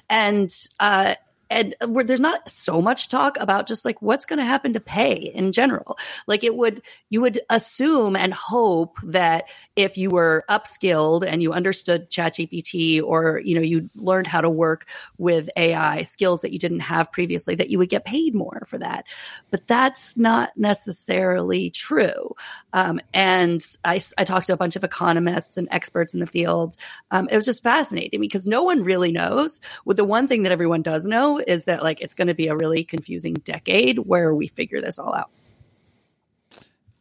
and 0.09 0.51
uh 0.81 1.15
and 1.51 1.75
there's 1.81 2.21
not 2.21 2.49
so 2.49 2.81
much 2.81 3.09
talk 3.09 3.37
about 3.39 3.67
just 3.67 3.85
like 3.85 4.01
what's 4.01 4.25
going 4.25 4.39
to 4.39 4.45
happen 4.45 4.75
to 4.75 4.81
pay 4.81 5.15
in 5.15 5.53
general. 5.53 5.99
Like 6.27 6.45
it 6.45 6.55
would, 6.55 6.83
you 7.09 7.21
would 7.21 7.41
assume 7.51 8.17
and 8.17 8.33
hope 8.33 8.97
that 9.03 9.45
if 9.77 9.99
you 9.99 10.11
were 10.11 10.45
upskilled 10.49 11.27
and 11.27 11.43
you 11.43 11.53
understood 11.53 12.11
ChatGPT 12.11 13.03
or 13.03 13.41
you 13.45 13.55
know 13.55 13.61
you 13.61 13.91
learned 13.97 14.27
how 14.27 14.41
to 14.41 14.51
work 14.51 14.87
with 15.19 15.51
AI 15.57 16.03
skills 16.03 16.43
that 16.43 16.53
you 16.53 16.59
didn't 16.59 16.81
have 16.81 17.11
previously, 17.11 17.55
that 17.57 17.71
you 17.71 17.79
would 17.79 17.89
get 17.89 18.05
paid 18.05 18.35
more 18.35 18.65
for 18.69 18.79
that. 18.79 19.05
But 19.51 19.67
that's 19.67 20.17
not 20.17 20.51
necessarily 20.57 21.71
true. 21.71 22.35
Um, 22.73 23.01
and 23.13 23.65
I, 23.85 24.01
I 24.17 24.25
talked 24.25 24.47
to 24.47 24.53
a 24.53 24.59
bunch 24.59 24.77
of 24.77 24.85
economists 24.85 25.57
and 25.57 25.69
experts 25.71 26.15
in 26.15 26.21
the 26.21 26.27
field. 26.27 26.77
Um, 27.11 27.29
it 27.31 27.37
was 27.37 27.45
just 27.45 27.63
fascinating 27.63 28.21
because 28.21 28.47
no 28.47 28.63
one 28.63 28.85
really 28.85 29.13
knows. 29.13 29.61
With 29.85 29.97
the 29.97 30.05
one 30.05 30.29
thing 30.29 30.45
that 30.45 30.53
everyone 30.53 30.83
does 30.83 31.07
know 31.07 31.40
is 31.47 31.65
that 31.65 31.83
like 31.83 32.01
it's 32.01 32.15
going 32.15 32.29
to 32.29 32.35
be 32.35 32.49
a 32.49 32.57
really 32.57 32.85
confusing 32.85 33.35
decade 33.35 33.99
where 33.99 34.35
we 34.35 34.47
figure 34.47 34.81
this 34.81 34.99
all 34.99 35.15
out. 35.15 35.31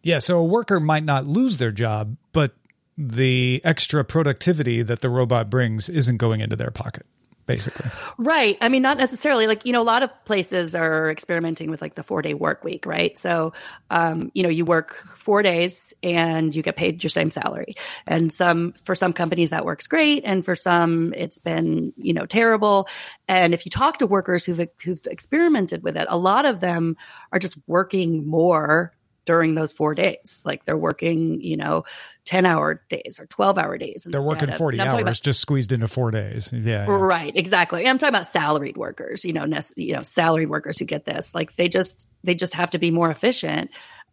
Yeah, 0.02 0.20
so 0.20 0.38
a 0.40 0.44
worker 0.44 0.80
might 0.80 1.04
not 1.04 1.28
lose 1.28 1.58
their 1.58 1.72
job, 1.72 2.16
but 2.32 2.56
the 2.98 3.62
extra 3.64 4.04
productivity 4.04 4.82
that 4.82 5.02
the 5.02 5.10
robot 5.10 5.50
brings 5.50 5.90
isn't 5.90 6.18
going 6.18 6.42
into 6.42 6.56
their 6.56 6.72
pocket 6.72 7.06
basically. 7.50 7.90
Right. 8.20 8.58
I 8.62 8.70
mean, 8.70 8.84
not 8.84 8.98
necessarily. 8.98 9.48
Like, 9.48 9.66
you 9.66 9.74
know, 9.74 9.82
a 9.82 9.84
lot 9.84 10.04
of 10.04 10.12
places 10.26 10.76
are 10.76 11.10
experimenting 11.10 11.72
with 11.72 11.82
like 11.82 11.96
the 11.96 12.04
four 12.04 12.22
day 12.22 12.36
work 12.36 12.64
week, 12.64 12.86
right? 12.86 13.18
So, 13.18 13.54
um, 13.90 14.32
you 14.36 14.44
know, 14.44 14.50
you 14.50 14.66
work 14.66 14.96
four 15.16 15.42
days 15.42 15.92
and 16.04 16.56
you 16.56 16.62
get 16.62 16.76
paid 16.76 17.04
your 17.04 17.10
same 17.10 17.32
salary. 17.32 17.74
And 18.06 18.32
some, 18.32 18.74
for 18.84 18.94
some 18.94 19.14
companies, 19.14 19.50
that 19.50 19.66
works 19.66 19.88
great. 19.88 20.24
And 20.26 20.46
for 20.46 20.56
some, 20.56 21.12
it's 21.18 21.40
been, 21.40 21.92
you 21.98 22.14
know, 22.14 22.28
terrible. 22.28 22.88
And 23.28 23.56
if 23.56 23.66
you 23.66 23.72
talk 23.72 23.98
to 23.98 24.06
workers 24.06 24.46
who've, 24.46 24.68
who've 24.84 25.06
experimented 25.08 25.82
with 25.82 25.98
it, 25.98 26.06
a 26.08 26.18
lot 26.18 26.46
of 26.46 26.60
them 26.60 26.98
are 27.32 27.40
just 27.40 27.58
working 27.66 28.28
more 28.28 28.94
during 29.26 29.56
those 29.56 29.74
four 29.74 29.96
days. 29.96 30.42
Like 30.46 30.66
they're 30.66 30.78
working, 30.78 31.42
you 31.42 31.58
know, 31.58 31.84
10 32.26 32.46
hour 32.46 32.84
days 32.90 33.20
or 33.20 33.26
12 33.28 33.58
hour 33.58 33.78
days. 33.78 34.08
They're 34.10 34.22
working 34.22 34.52
40 34.52 34.80
hours 34.80 35.02
about, 35.02 35.22
just 35.22 35.40
squeezed 35.40 35.72
into 35.72 35.88
four 35.88 36.12
days. 36.12 36.52
Yeah, 36.52 36.86
yeah, 36.88 36.96
Right. 36.96 37.36
Exactly. 37.36 37.88
I'm 37.88 37.98
talking 37.98 38.16
about 38.16 38.28
salaried 38.28 38.78
workers, 38.78 39.26
you 39.26 39.34
know, 39.34 39.46
you 39.76 39.94
know, 39.94 40.02
salaried 40.02 40.50
workers 40.50 40.78
who 40.78 40.86
get 40.86 41.06
this, 41.06 41.34
like 41.34 41.56
they 41.56 41.68
just, 41.68 42.08
they 42.24 42.36
just 42.36 42.54
have 42.54 42.72
to 42.72 42.80
be 42.80 42.92
more 42.92 43.10
efficient. 43.10 43.72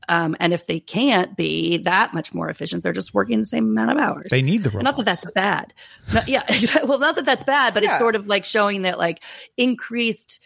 Um, 0.08 0.36
and 0.38 0.52
if 0.52 0.66
they 0.66 0.78
can't 0.78 1.36
be 1.36 1.78
that 1.78 2.14
much 2.14 2.32
more 2.32 2.48
efficient, 2.48 2.82
they're 2.82 2.92
just 2.92 3.12
working 3.12 3.38
the 3.40 3.46
same 3.46 3.66
amount 3.66 3.90
of 3.90 3.98
hours. 3.98 4.28
They 4.30 4.42
need 4.42 4.62
the 4.62 4.70
robots. 4.70 4.84
Not 4.84 4.96
that 4.98 5.04
that's 5.04 5.32
bad. 5.32 5.74
No, 6.14 6.20
yeah. 6.26 6.42
well, 6.84 6.98
not 6.98 7.16
that 7.16 7.24
that's 7.24 7.44
bad, 7.44 7.74
but 7.74 7.82
yeah. 7.82 7.90
it's 7.90 7.98
sort 7.98 8.14
of 8.14 8.28
like 8.28 8.44
showing 8.44 8.82
that 8.82 8.98
like 8.98 9.22
increased, 9.56 10.40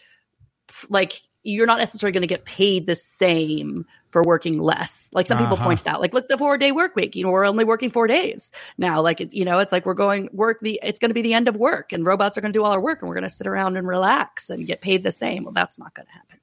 like 0.88 1.20
you're 1.42 1.66
not 1.66 1.78
necessarily 1.78 2.12
going 2.12 2.22
to 2.22 2.26
get 2.26 2.44
paid 2.44 2.86
the 2.86 2.94
same 2.94 3.84
for 4.10 4.22
working 4.22 4.58
less. 4.58 5.08
Like 5.12 5.26
some 5.26 5.38
people 5.38 5.54
uh-huh. 5.54 5.64
pointed 5.64 5.86
out, 5.86 6.00
like, 6.00 6.12
look, 6.12 6.28
the 6.28 6.38
four 6.38 6.58
day 6.58 6.72
work 6.72 6.96
week, 6.96 7.16
you 7.16 7.24
know, 7.24 7.30
we're 7.30 7.46
only 7.46 7.64
working 7.64 7.90
four 7.90 8.06
days 8.06 8.52
now. 8.76 9.00
Like, 9.00 9.32
you 9.32 9.44
know, 9.44 9.58
it's 9.58 9.72
like 9.72 9.86
we're 9.86 9.94
going 9.94 10.28
work 10.32 10.58
the, 10.60 10.80
it's 10.82 10.98
going 10.98 11.10
to 11.10 11.14
be 11.14 11.22
the 11.22 11.34
end 11.34 11.48
of 11.48 11.56
work 11.56 11.92
and 11.92 12.04
robots 12.04 12.36
are 12.36 12.40
going 12.40 12.52
to 12.52 12.58
do 12.58 12.64
all 12.64 12.72
our 12.72 12.80
work 12.80 13.02
and 13.02 13.08
we're 13.08 13.14
going 13.14 13.24
to 13.24 13.30
sit 13.30 13.46
around 13.46 13.76
and 13.76 13.86
relax 13.86 14.50
and 14.50 14.66
get 14.66 14.80
paid 14.80 15.02
the 15.02 15.12
same. 15.12 15.44
Well, 15.44 15.52
that's 15.52 15.78
not 15.78 15.94
going 15.94 16.06
to 16.06 16.12
happen. 16.12 16.38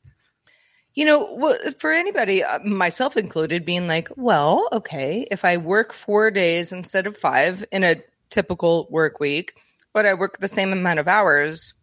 You 0.93 1.05
know, 1.05 1.35
well, 1.35 1.57
for 1.77 1.91
anybody, 1.91 2.43
uh, 2.43 2.57
myself 2.59 3.17
included, 3.17 3.65
being 3.65 3.87
like, 3.87 4.09
well, 4.15 4.67
okay, 4.71 5.27
if 5.29 5.45
I 5.45 5.57
work 5.57 5.93
four 5.93 6.31
days 6.31 6.71
instead 6.71 7.05
of 7.05 7.15
five 7.15 7.63
in 7.71 7.83
a 7.83 8.01
typical 8.31 8.87
work 8.89 9.19
week, 9.19 9.53
but 9.93 10.07
I 10.07 10.15
work 10.15 10.39
the 10.39 10.47
same 10.47 10.71
amount 10.71 10.99
of 10.99 11.07
hours, 11.07 11.75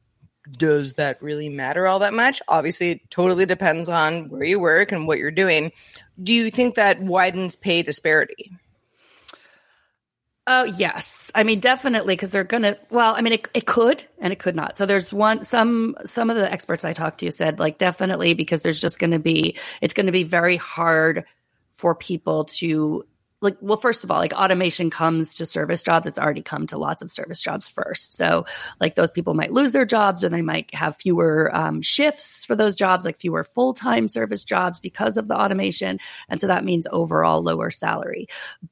does 0.51 0.95
that 0.95 1.23
really 1.23 1.49
matter 1.49 1.87
all 1.87 2.01
that 2.01 2.13
much? 2.13 2.43
Obviously, 2.49 2.91
it 2.93 3.11
totally 3.11 3.47
depends 3.47 3.89
on 3.89 4.29
where 4.29 4.45
you 4.45 4.61
work 4.61 4.93
and 4.93 5.07
what 5.07 5.19
you're 5.19 5.31
doing. 5.31 5.73
Do 6.23 6.35
you 6.35 6.51
think 6.51 6.75
that 6.75 7.01
widens 7.01 7.57
pay 7.57 7.83
disparity? 7.83 8.53
Oh, 10.47 10.65
yes. 10.65 11.31
I 11.35 11.43
mean, 11.43 11.61
definitely, 11.61 12.15
because 12.15 12.31
they're 12.31 12.45
going 12.45 12.65
to, 12.65 12.79
well, 12.91 13.15
I 13.17 13.23
mean, 13.23 13.33
it, 13.33 13.49
it 13.55 13.67
could 13.67 14.05
and 14.19 14.31
it 14.31 14.39
could 14.39 14.55
not. 14.55 14.77
So 14.77 14.85
there's 14.85 15.11
one, 15.11 15.43
some, 15.43 15.97
some 16.05 16.29
of 16.29 16.37
the 16.37 16.53
experts 16.53 16.85
I 16.85 16.93
talked 16.93 17.21
to 17.21 17.33
said, 17.33 17.59
like, 17.59 17.79
definitely, 17.79 18.35
because 18.35 18.63
there's 18.63 18.81
just 18.81 18.99
going 18.99 19.13
to 19.13 19.19
be, 19.19 19.57
it's 19.81 19.95
going 19.95 20.07
to 20.07 20.13
be 20.13 20.25
very 20.25 20.57
hard 20.57 21.25
for 21.71 21.95
people 21.95 22.45
to 22.45 23.07
like 23.45 23.57
well 23.61 23.77
first 23.77 24.03
of 24.03 24.11
all 24.11 24.19
like 24.19 24.33
automation 24.33 24.91
comes 24.91 25.35
to 25.37 25.47
service 25.47 25.83
jobs. 25.83 26.07
It's 26.07 26.19
already 26.19 26.43
come 26.43 26.67
to 26.69 26.79
lots 26.79 27.03
of 27.03 27.11
service 27.11 27.41
jobs 27.41 27.69
first. 27.69 28.15
So 28.17 28.45
like 28.81 28.95
those 28.95 29.11
people 29.11 29.35
might 29.35 29.53
lose 29.53 29.73
their 29.73 29.85
jobs 29.85 30.25
or 30.25 30.29
they 30.29 30.43
might 30.43 30.75
have 30.75 30.97
fewer 30.97 31.55
um, 31.55 31.83
shifts 31.83 32.45
for 32.45 32.57
those 32.57 32.75
jobs 32.77 33.05
like 33.05 33.21
fewer 33.21 33.45
full-time 33.45 34.09
service 34.09 34.45
jobs 34.45 34.81
because 34.81 35.17
of 35.17 35.29
the 35.29 35.39
automation. 35.39 35.99
And 36.29 36.41
so 36.41 36.47
that 36.47 36.65
means 36.65 36.87
overall 36.91 37.43
lower 37.43 37.71
salary. 37.71 38.27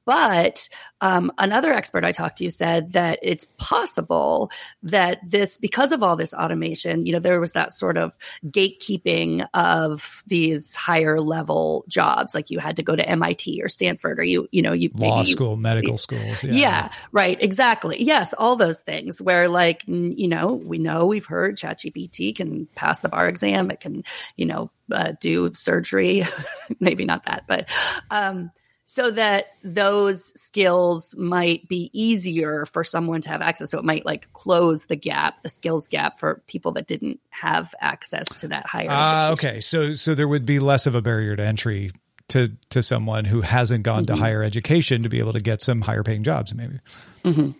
But 0.05 0.67
um, 1.03 1.33
another 1.37 1.73
expert 1.73 2.05
I 2.05 2.13
talked 2.13 2.37
to 2.37 2.49
said 2.49 2.93
that 2.93 3.19
it's 3.21 3.45
possible 3.57 4.49
that 4.83 5.19
this, 5.29 5.57
because 5.57 5.91
of 5.91 6.01
all 6.01 6.15
this 6.15 6.33
automation, 6.33 7.05
you 7.05 7.11
know, 7.11 7.19
there 7.19 7.41
was 7.41 7.51
that 7.51 7.73
sort 7.73 7.97
of 7.97 8.15
gatekeeping 8.45 9.45
of 9.53 10.23
these 10.27 10.73
higher 10.73 11.19
level 11.19 11.83
jobs, 11.89 12.33
like 12.33 12.49
you 12.49 12.59
had 12.59 12.77
to 12.77 12.83
go 12.83 12.95
to 12.95 13.05
MIT 13.05 13.61
or 13.61 13.67
Stanford 13.67 14.17
or 14.17 14.23
you, 14.23 14.47
you 14.51 14.61
know, 14.61 14.71
you 14.71 14.91
law 14.95 15.23
school, 15.23 15.55
you, 15.55 15.61
medical 15.61 15.97
school. 15.97 16.23
Yeah. 16.41 16.51
yeah, 16.51 16.89
right, 17.11 17.37
exactly. 17.43 18.01
Yes, 18.01 18.33
all 18.37 18.55
those 18.55 18.79
things 18.79 19.21
where, 19.21 19.49
like, 19.49 19.83
you 19.85 20.29
know, 20.29 20.53
we 20.53 20.77
know 20.77 21.05
we've 21.05 21.25
heard 21.25 21.57
ChatGPT 21.57 22.33
can 22.33 22.65
pass 22.75 23.01
the 23.01 23.09
bar 23.09 23.27
exam, 23.27 23.71
it 23.71 23.81
can, 23.81 24.05
you 24.37 24.45
know, 24.45 24.71
uh, 24.89 25.11
do 25.19 25.53
surgery, 25.53 26.23
maybe 26.79 27.03
not 27.03 27.25
that, 27.25 27.43
but. 27.45 27.67
Um, 28.09 28.51
so 28.85 29.11
that 29.11 29.55
those 29.63 30.39
skills 30.39 31.15
might 31.17 31.67
be 31.67 31.89
easier 31.93 32.65
for 32.65 32.83
someone 32.83 33.21
to 33.21 33.29
have 33.29 33.41
access. 33.41 33.71
So 33.71 33.79
it 33.79 33.85
might 33.85 34.05
like 34.05 34.31
close 34.33 34.87
the 34.87 34.95
gap, 34.95 35.41
the 35.43 35.49
skills 35.49 35.87
gap 35.87 36.19
for 36.19 36.41
people 36.47 36.73
that 36.73 36.87
didn't 36.87 37.19
have 37.29 37.73
access 37.79 38.27
to 38.41 38.49
that 38.49 38.65
higher. 38.65 38.89
Uh, 38.89 39.31
okay, 39.33 39.59
so 39.59 39.93
so 39.93 40.15
there 40.15 40.27
would 40.27 40.45
be 40.45 40.59
less 40.59 40.85
of 40.85 40.95
a 40.95 41.01
barrier 41.01 41.35
to 41.35 41.43
entry 41.43 41.91
to 42.29 42.49
to 42.69 42.83
someone 42.83 43.25
who 43.25 43.41
hasn't 43.41 43.83
gone 43.83 44.05
mm-hmm. 44.05 44.15
to 44.15 44.21
higher 44.21 44.43
education 44.43 45.03
to 45.03 45.09
be 45.09 45.19
able 45.19 45.33
to 45.33 45.41
get 45.41 45.61
some 45.61 45.81
higher 45.81 46.03
paying 46.03 46.23
jobs, 46.23 46.53
maybe. 46.53 46.79
Mm-hmm. 47.23 47.51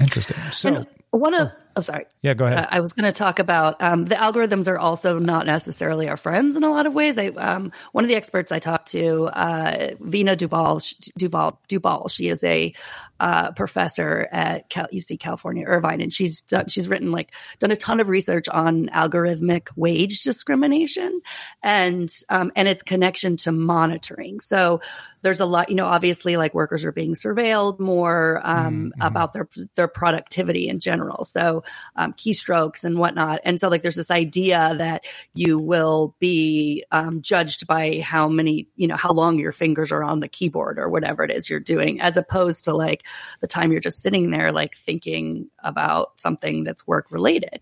Interesting. 0.00 0.36
So. 0.52 0.68
And 0.68 0.86
one 1.10 1.34
of 1.34 1.50
oh, 1.76 1.80
sorry. 1.80 2.04
Yeah 2.22 2.34
go 2.34 2.46
ahead. 2.46 2.58
Uh, 2.58 2.66
i 2.70 2.80
was 2.80 2.92
going 2.92 3.04
to 3.06 3.12
talk 3.12 3.38
about 3.38 3.80
um, 3.82 4.04
the 4.04 4.14
algorithms 4.14 4.68
are 4.68 4.78
also 4.78 5.18
not 5.18 5.46
necessarily 5.46 6.08
our 6.08 6.16
friends 6.16 6.56
in 6.56 6.64
a 6.64 6.70
lot 6.70 6.86
of 6.86 6.94
ways. 6.94 7.18
I 7.18 7.28
um, 7.28 7.72
one 7.92 8.04
of 8.04 8.08
the 8.08 8.16
experts 8.16 8.52
i 8.52 8.58
talked 8.58 8.88
to 8.88 9.24
uh, 9.26 9.94
Veena 10.02 10.36
Dubal 10.36 10.80
Dubal 11.18 11.56
Dubal 11.68 12.10
she 12.10 12.28
is 12.28 12.44
a 12.44 12.74
uh, 13.20 13.52
professor 13.52 14.28
at 14.32 14.68
Cal- 14.68 14.88
uc 14.92 15.18
california 15.20 15.64
irvine 15.66 16.00
and 16.00 16.12
she's 16.12 16.42
done, 16.42 16.66
she's 16.68 16.88
written 16.88 17.12
like 17.12 17.32
done 17.58 17.70
a 17.70 17.76
ton 17.76 18.00
of 18.00 18.08
research 18.08 18.48
on 18.48 18.88
algorithmic 18.88 19.68
wage 19.76 20.22
discrimination 20.22 21.20
and 21.62 22.12
um, 22.28 22.50
and 22.56 22.66
its 22.66 22.82
connection 22.82 23.36
to 23.36 23.52
monitoring 23.52 24.40
so 24.40 24.80
there's 25.22 25.40
a 25.40 25.46
lot 25.46 25.68
you 25.68 25.74
know 25.76 25.86
obviously 25.86 26.36
like 26.36 26.54
workers 26.54 26.84
are 26.84 26.92
being 26.92 27.14
surveilled 27.14 27.78
more 27.78 28.40
um, 28.42 28.90
mm-hmm. 28.90 29.02
about 29.02 29.32
their 29.32 29.48
their 29.74 29.88
productivity 29.88 30.68
in 30.68 30.80
general. 30.80 31.24
So 31.24 31.62
um, 31.96 32.12
keystrokes 32.14 32.84
and 32.84 32.98
whatnot. 32.98 33.40
And 33.44 33.60
so 33.60 33.68
like 33.68 33.82
there's 33.82 33.96
this 33.96 34.10
idea 34.10 34.74
that 34.78 35.04
you 35.34 35.58
will 35.58 36.14
be 36.18 36.84
um, 36.90 37.22
judged 37.22 37.66
by 37.66 38.00
how 38.04 38.28
many, 38.28 38.68
you 38.76 38.86
know, 38.86 38.96
how 38.96 39.12
long 39.12 39.38
your 39.38 39.52
fingers 39.52 39.92
are 39.92 40.02
on 40.02 40.20
the 40.20 40.28
keyboard 40.28 40.78
or 40.78 40.88
whatever 40.88 41.24
it 41.24 41.30
is 41.30 41.50
you're 41.50 41.60
doing, 41.60 42.00
as 42.00 42.16
opposed 42.16 42.64
to 42.64 42.74
like 42.74 43.06
the 43.40 43.46
time 43.46 43.72
you're 43.72 43.80
just 43.80 44.02
sitting 44.02 44.30
there 44.30 44.52
like 44.52 44.74
thinking 44.76 45.48
about 45.62 46.20
something 46.20 46.64
that's 46.64 46.86
work 46.86 47.10
related. 47.10 47.60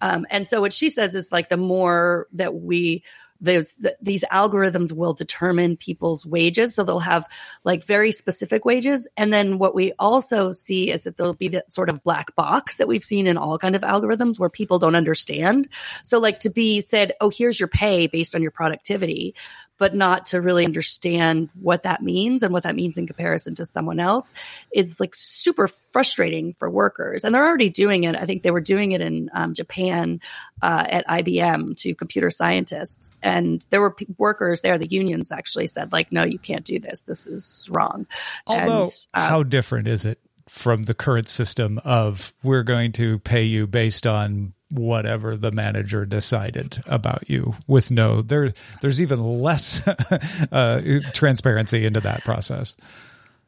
Um, 0.00 0.26
and 0.30 0.46
so 0.46 0.60
what 0.60 0.72
she 0.72 0.90
says 0.90 1.14
is 1.14 1.32
like 1.32 1.48
the 1.48 1.56
more 1.56 2.26
that 2.32 2.54
we 2.54 3.02
there's 3.40 3.72
th- 3.76 3.94
these 4.00 4.24
algorithms 4.30 4.92
will 4.92 5.14
determine 5.14 5.76
people's 5.76 6.26
wages. 6.26 6.74
So 6.74 6.84
they'll 6.84 6.98
have 6.98 7.26
like 7.64 7.84
very 7.84 8.12
specific 8.12 8.64
wages. 8.64 9.08
And 9.16 9.32
then 9.32 9.58
what 9.58 9.74
we 9.74 9.92
also 9.98 10.52
see 10.52 10.90
is 10.90 11.04
that 11.04 11.16
there'll 11.16 11.34
be 11.34 11.48
that 11.48 11.72
sort 11.72 11.88
of 11.88 12.02
black 12.02 12.34
box 12.36 12.76
that 12.76 12.88
we've 12.88 13.04
seen 13.04 13.26
in 13.26 13.36
all 13.36 13.58
kind 13.58 13.74
of 13.74 13.82
algorithms 13.82 14.38
where 14.38 14.50
people 14.50 14.78
don't 14.78 14.94
understand. 14.94 15.68
So 16.04 16.18
like 16.18 16.40
to 16.40 16.50
be 16.50 16.80
said, 16.82 17.12
oh, 17.20 17.30
here's 17.30 17.58
your 17.58 17.68
pay 17.68 18.06
based 18.06 18.34
on 18.34 18.42
your 18.42 18.50
productivity 18.50 19.34
but 19.80 19.94
not 19.94 20.26
to 20.26 20.42
really 20.42 20.66
understand 20.66 21.48
what 21.58 21.84
that 21.84 22.02
means 22.02 22.42
and 22.42 22.52
what 22.52 22.64
that 22.64 22.76
means 22.76 22.98
in 22.98 23.06
comparison 23.06 23.54
to 23.54 23.64
someone 23.64 23.98
else 23.98 24.34
is 24.74 25.00
like 25.00 25.14
super 25.14 25.66
frustrating 25.66 26.52
for 26.58 26.68
workers. 26.68 27.24
And 27.24 27.34
they're 27.34 27.46
already 27.46 27.70
doing 27.70 28.04
it. 28.04 28.14
I 28.14 28.26
think 28.26 28.42
they 28.42 28.50
were 28.50 28.60
doing 28.60 28.92
it 28.92 29.00
in 29.00 29.30
um, 29.32 29.54
Japan 29.54 30.20
uh, 30.60 30.84
at 30.86 31.08
IBM 31.08 31.78
to 31.78 31.94
computer 31.94 32.28
scientists. 32.28 33.18
And 33.22 33.66
there 33.70 33.80
were 33.80 33.92
p- 33.92 34.06
workers 34.18 34.60
there, 34.60 34.76
the 34.76 34.86
unions 34.86 35.32
actually 35.32 35.68
said, 35.68 35.92
like, 35.92 36.12
no, 36.12 36.24
you 36.24 36.38
can't 36.38 36.66
do 36.66 36.78
this. 36.78 37.00
This 37.00 37.26
is 37.26 37.66
wrong. 37.72 38.06
Although, 38.46 38.82
and, 38.82 39.06
uh, 39.14 39.28
how 39.30 39.42
different 39.42 39.88
is 39.88 40.04
it 40.04 40.20
from 40.50 40.82
the 40.82 40.94
current 40.94 41.28
system 41.28 41.80
of 41.84 42.34
we're 42.42 42.64
going 42.64 42.90
to 42.90 43.20
pay 43.20 43.44
you 43.44 43.68
based 43.68 44.04
on 44.04 44.52
whatever 44.68 45.36
the 45.36 45.52
manager 45.52 46.04
decided 46.04 46.82
about 46.86 47.30
you 47.30 47.54
with 47.68 47.90
no 47.92 48.20
there 48.20 48.52
there's 48.80 49.00
even 49.00 49.20
less 49.20 49.86
uh, 50.52 51.00
transparency 51.14 51.86
into 51.86 52.00
that 52.00 52.24
process 52.24 52.76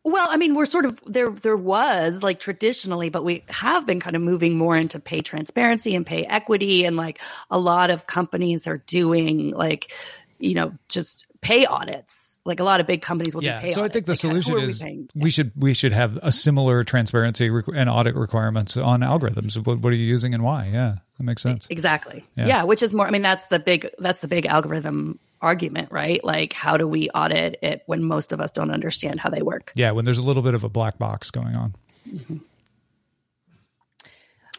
Well, 0.05 0.27
I 0.29 0.37
mean, 0.37 0.57
we're 0.57 0.67
sort 0.67 0.85
of 0.85 1.01
there. 1.07 1.31
There 1.31 1.57
was 1.57 2.25
like 2.25 2.41
traditionally, 2.41 3.09
but 3.09 3.23
we 3.23 3.45
have 3.49 3.87
been 3.87 4.01
kind 4.01 4.17
of 4.17 4.23
moving 4.23 4.59
more 4.59 4.77
into 4.77 4.99
pay 4.99 5.21
transparency 5.21 5.95
and 5.95 6.05
pay 6.05 6.25
equity, 6.25 6.85
and 6.85 6.97
like 6.97 7.21
a 7.53 7.59
lot 7.59 7.91
of 7.91 8.09
companies 8.09 8.67
are 8.67 8.79
doing 8.79 9.53
like, 9.53 9.93
you 10.41 10.55
know, 10.55 10.73
just 10.89 11.27
pay 11.41 11.67
audits. 11.67 12.32
Like 12.45 12.59
a 12.59 12.65
lot 12.65 12.81
of 12.81 12.87
big 12.87 13.03
companies 13.03 13.35
will 13.35 13.45
yeah 13.45 13.61
do 13.61 13.69
pay. 13.69 13.73
so 13.73 13.85
i 13.85 13.89
think 13.89 14.07
the. 14.07 14.13
Like, 14.13 14.19
solution 14.19 14.55
are 14.55 14.57
we 14.57 14.65
is 14.65 14.85
we 15.15 15.31
should 15.31 15.53
we 15.55 15.75
should 15.75 15.93
have 15.93 16.19
a 16.23 16.33
similar 16.33 16.83
transparency 16.83 17.49
requ- 17.51 17.77
and 17.77 17.89
audit 17.89 18.17
requirements 18.17 18.77
on 18.77 19.01
algorithms 19.01 19.65
what, 19.65 19.79
what 19.79 19.93
are 19.93 19.97
you 19.97 20.07
using 20.07 20.35
and 20.35 20.43
why 20.43 20.69
yeah 20.73 20.97
that 21.19 21.25
makes 21.25 21.43
sense 21.43 21.69
Exactly. 21.71 22.25
Yeah. 22.37 22.47
Yeah. 22.47 22.63
which 22.65 22.83
is 22.83 22.93
more. 22.93 23.07
I 23.07 23.11
mean, 23.11 23.23
that's 23.23 23.47
the 23.47 23.59
big. 23.59 23.89
That's 23.99 24.21
the 24.21 24.29
big 24.29 24.47
algorithm 24.47 25.19
argument, 25.41 25.93
right? 25.93 26.23
Like, 26.25 26.53
how 26.53 26.77
do 26.77 26.87
we 26.89 27.11
audit 27.11 27.59
it 27.63 27.83
when 27.87 28.03
most 28.05 28.33
of 28.33 28.41
us 28.41 28.51
don't 28.51 28.71
understand 28.71 29.21
how 29.21 29.31
they 29.31 29.43
work? 29.43 29.73
yeah 29.75 29.91
when 29.93 30.05
there's 30.05 30.19
a 30.19 30.23
little 30.23 30.43
bit 30.43 30.55
of 30.55 30.65
a 30.65 30.69
black 30.69 30.99
box 30.99 31.31
going 31.31 31.57
on 31.57 31.75
mm-hmm. 32.09 32.39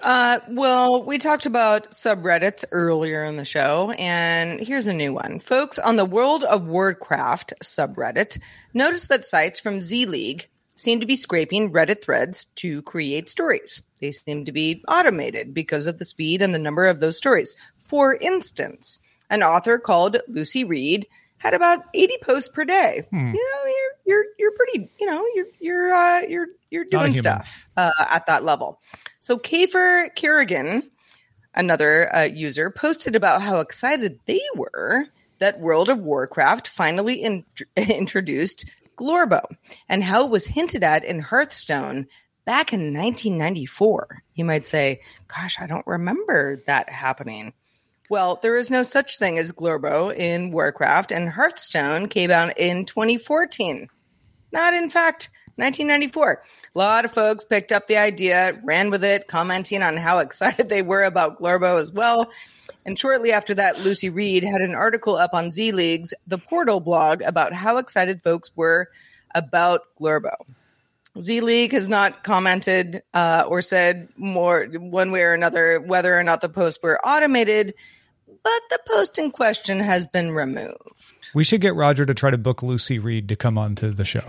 Uh, 0.03 0.39
well, 0.49 1.01
we 1.03 1.17
talked 1.17 1.45
about 1.45 1.91
subreddits 1.91 2.65
earlier 2.73 3.23
in 3.23 3.37
the 3.37 3.45
show, 3.45 3.91
and 3.97 4.59
here's 4.59 4.87
a 4.87 4.93
new 4.93 5.13
one. 5.13 5.39
Folks 5.39 5.79
on 5.79 5.95
the 5.95 6.03
World 6.03 6.43
of 6.43 6.67
Warcraft 6.67 7.53
subreddit 7.63 8.37
noticed 8.73 9.07
that 9.07 9.23
sites 9.23 9.61
from 9.61 9.79
Z 9.79 10.05
League 10.07 10.49
seem 10.75 10.99
to 10.99 11.05
be 11.05 11.15
scraping 11.15 11.71
Reddit 11.71 12.03
threads 12.03 12.45
to 12.55 12.81
create 12.81 13.29
stories. 13.29 13.81
They 14.01 14.11
seem 14.11 14.43
to 14.43 14.51
be 14.51 14.83
automated 14.89 15.53
because 15.53 15.87
of 15.87 15.99
the 15.99 16.05
speed 16.05 16.41
and 16.41 16.53
the 16.53 16.59
number 16.59 16.85
of 16.85 16.99
those 16.99 17.15
stories. 17.15 17.55
For 17.77 18.13
instance, 18.13 18.99
an 19.29 19.41
author 19.41 19.79
called 19.79 20.17
Lucy 20.27 20.65
Reed 20.65 21.07
had 21.37 21.53
about 21.53 21.79
80 21.93 22.17
posts 22.21 22.49
per 22.49 22.65
day. 22.65 23.07
You 23.35 23.51
know, 23.53 23.65
you're 23.65 23.91
you're 24.05 24.25
you're 24.37 24.51
pretty, 24.51 24.89
you 24.99 25.05
know, 25.05 25.25
you're 25.33 25.47
you're 25.59 25.93
uh 25.93 26.21
you're 26.27 26.47
you're 26.71 26.85
doing 26.85 27.13
stuff 27.19 27.67
uh, 27.77 27.91
at 28.09 28.25
that 28.25 28.43
level. 28.43 28.81
So 29.23 29.37
Kafer 29.37 30.13
Kerrigan, 30.15 30.83
another 31.55 32.13
uh, 32.13 32.23
user, 32.23 32.69
posted 32.69 33.15
about 33.15 33.41
how 33.41 33.59
excited 33.59 34.19
they 34.25 34.41
were 34.53 35.05
that 35.39 35.61
World 35.61 35.87
of 35.87 35.99
Warcraft 35.99 36.67
finally 36.67 37.23
in- 37.23 37.45
introduced 37.77 38.65
Glorbo 38.97 39.41
and 39.87 40.03
how 40.03 40.25
it 40.25 40.29
was 40.29 40.45
hinted 40.45 40.83
at 40.83 41.05
in 41.05 41.21
Hearthstone 41.21 42.05
back 42.43 42.73
in 42.73 42.93
1994. 42.93 44.23
You 44.35 44.43
might 44.43 44.67
say, 44.67 44.99
gosh, 45.29 45.55
I 45.57 45.67
don't 45.67 45.87
remember 45.87 46.61
that 46.67 46.89
happening. 46.89 47.53
Well, 48.09 48.39
there 48.41 48.57
is 48.57 48.69
no 48.69 48.83
such 48.83 49.19
thing 49.19 49.39
as 49.39 49.53
Glorbo 49.53 50.13
in 50.13 50.51
Warcraft, 50.51 51.13
and 51.13 51.29
Hearthstone 51.29 52.09
came 52.09 52.29
out 52.29 52.57
in 52.57 52.83
2014 52.83 53.87
not 54.53 54.73
in 54.73 54.89
fact 54.89 55.29
1994 55.55 56.43
a 56.75 56.77
lot 56.77 57.05
of 57.05 57.13
folks 57.13 57.45
picked 57.45 57.71
up 57.71 57.87
the 57.87 57.97
idea 57.97 58.59
ran 58.63 58.89
with 58.89 59.03
it 59.03 59.27
commenting 59.27 59.81
on 59.83 59.97
how 59.97 60.19
excited 60.19 60.69
they 60.69 60.81
were 60.81 61.03
about 61.03 61.39
glorbo 61.39 61.79
as 61.79 61.91
well. 61.93 62.31
And 62.85 62.99
shortly 62.99 63.31
after 63.31 63.53
that 63.55 63.79
lucy 63.79 64.09
reed 64.09 64.43
had 64.43 64.61
an 64.61 64.75
article 64.75 65.15
up 65.15 65.33
on 65.33 65.51
z 65.51 65.71
league's 65.71 66.13
the 66.27 66.37
portal 66.37 66.79
blog 66.79 67.21
about 67.21 67.53
how 67.53 67.77
excited 67.77 68.21
folks 68.21 68.51
were 68.55 68.89
about 69.35 69.81
glorbo. 69.99 70.35
Z 71.19 71.41
League 71.41 71.73
has 71.73 71.89
not 71.89 72.23
commented 72.23 73.03
uh, 73.13 73.45
or 73.47 73.61
said 73.61 74.09
more 74.17 74.65
one 74.65 75.11
way 75.11 75.21
or 75.21 75.33
another 75.33 75.79
whether 75.79 76.17
or 76.17 76.23
not 76.23 76.41
the 76.41 76.49
posts 76.49 76.81
were 76.81 76.99
automated, 77.05 77.75
but 78.27 78.61
the 78.69 78.79
post 78.87 79.19
in 79.19 79.29
question 79.31 79.79
has 79.79 80.07
been 80.07 80.31
removed. 80.31 80.77
we 81.33 81.43
should 81.43 81.61
get 81.61 81.75
roger 81.75 82.05
to 82.05 82.13
try 82.13 82.31
to 82.31 82.37
book 82.37 82.63
lucy 82.63 82.97
reed 82.97 83.29
to 83.29 83.35
come 83.35 83.57
onto 83.57 83.91
the 83.91 84.05
show 84.05 84.23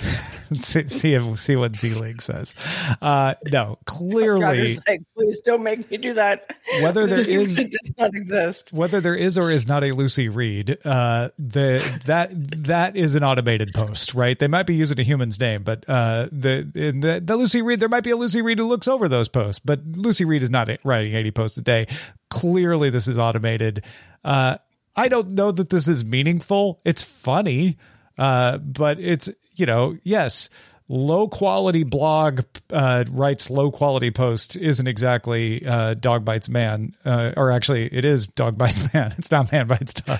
see, 0.54 0.88
see 0.88 1.14
if 1.14 1.38
see 1.38 1.56
what 1.56 1.76
Z 1.76 1.94
League 1.94 2.22
says. 2.22 2.54
Uh, 3.00 3.34
no, 3.46 3.78
clearly, 3.86 4.76
like, 4.88 5.02
please 5.16 5.40
don't 5.40 5.62
make 5.62 5.90
me 5.90 5.96
do 5.96 6.14
that. 6.14 6.54
Whether 6.82 7.06
there 7.06 7.18
is- 7.30 7.56
does 7.56 7.92
not 7.98 8.14
exist. 8.14 8.72
whether 8.72 9.00
there 9.00 9.14
is 9.14 9.38
or 9.38 9.50
is 9.50 9.66
not 9.66 9.84
a 9.84 9.92
Lucy 9.92 10.28
Reed, 10.28 10.78
uh, 10.84 11.30
the 11.38 12.00
that 12.06 12.30
that 12.64 12.96
is 12.96 13.14
an 13.14 13.22
automated 13.24 13.72
post, 13.74 14.14
right? 14.14 14.38
They 14.38 14.48
might 14.48 14.66
be 14.66 14.74
using 14.74 14.98
a 14.98 15.02
human's 15.04 15.38
name, 15.38 15.62
but 15.62 15.84
uh, 15.88 16.28
the 16.32 16.70
in 16.74 17.00
the 17.00 17.20
the 17.24 17.36
Lucy 17.36 17.62
Reed, 17.62 17.80
there 17.80 17.88
might 17.88 18.04
be 18.04 18.10
a 18.10 18.16
Lucy 18.16 18.42
Reed 18.42 18.58
who 18.58 18.66
looks 18.66 18.88
over 18.88 19.08
those 19.08 19.28
posts, 19.28 19.60
but 19.64 19.80
Lucy 19.86 20.24
Reed 20.24 20.42
is 20.42 20.50
not 20.50 20.68
writing 20.84 21.14
eighty 21.14 21.30
posts 21.30 21.58
a 21.58 21.62
day. 21.62 21.86
Clearly, 22.30 22.90
this 22.90 23.08
is 23.08 23.18
automated. 23.18 23.84
Uh, 24.24 24.56
I 24.96 25.08
don't 25.08 25.30
know 25.30 25.52
that 25.52 25.70
this 25.70 25.86
is 25.88 26.04
meaningful. 26.04 26.80
It's 26.84 27.02
funny, 27.02 27.78
uh, 28.18 28.58
but 28.58 28.98
it's 29.00 29.30
you 29.60 29.66
know 29.66 29.96
yes. 30.02 30.48
Low 30.92 31.28
quality 31.28 31.84
blog 31.84 32.40
uh, 32.70 33.04
writes 33.12 33.48
low 33.48 33.70
quality 33.70 34.10
posts 34.10 34.56
isn't 34.56 34.88
exactly 34.88 35.64
uh, 35.64 35.94
dog 35.94 36.24
bites 36.24 36.48
man, 36.48 36.96
uh, 37.04 37.30
or 37.36 37.52
actually 37.52 37.86
it 37.94 38.04
is 38.04 38.26
dog 38.26 38.58
bites 38.58 38.92
man. 38.94 39.14
It's 39.16 39.30
not 39.30 39.52
man 39.52 39.68
bites 39.68 39.94
dog, 39.94 40.18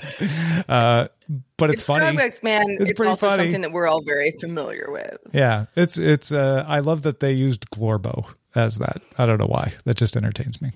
uh, 0.69 1.09
but 1.57 1.71
it's, 1.71 1.81
It's 1.81 1.87
funny. 1.89 2.17
bites 2.17 2.45
man. 2.45 2.63
It's 2.69 2.91
It's, 2.91 2.97
pretty 2.97 3.11
also 3.11 3.31
funny. 3.31 3.43
something 3.47 3.63
that 3.63 3.73
we're 3.73 3.89
all 3.89 4.03
very 4.05 4.31
familiar 4.41 4.87
with. 4.93 5.19
Yeah, 5.33 5.65
it's 5.75 5.99
it's. 5.99 6.31
Uh, 6.31 6.65
I 6.69 6.79
love 6.79 7.03
that 7.03 7.19
they 7.19 7.33
used 7.33 7.69
Glorbo 7.71 8.33
as 8.55 8.79
that. 8.79 9.03
I 9.19 9.27
don't 9.27 9.39
know 9.39 9.47
why. 9.49 9.73
That 9.87 9.97
just 9.97 10.17
entertains 10.17 10.63
me. 10.63 10.71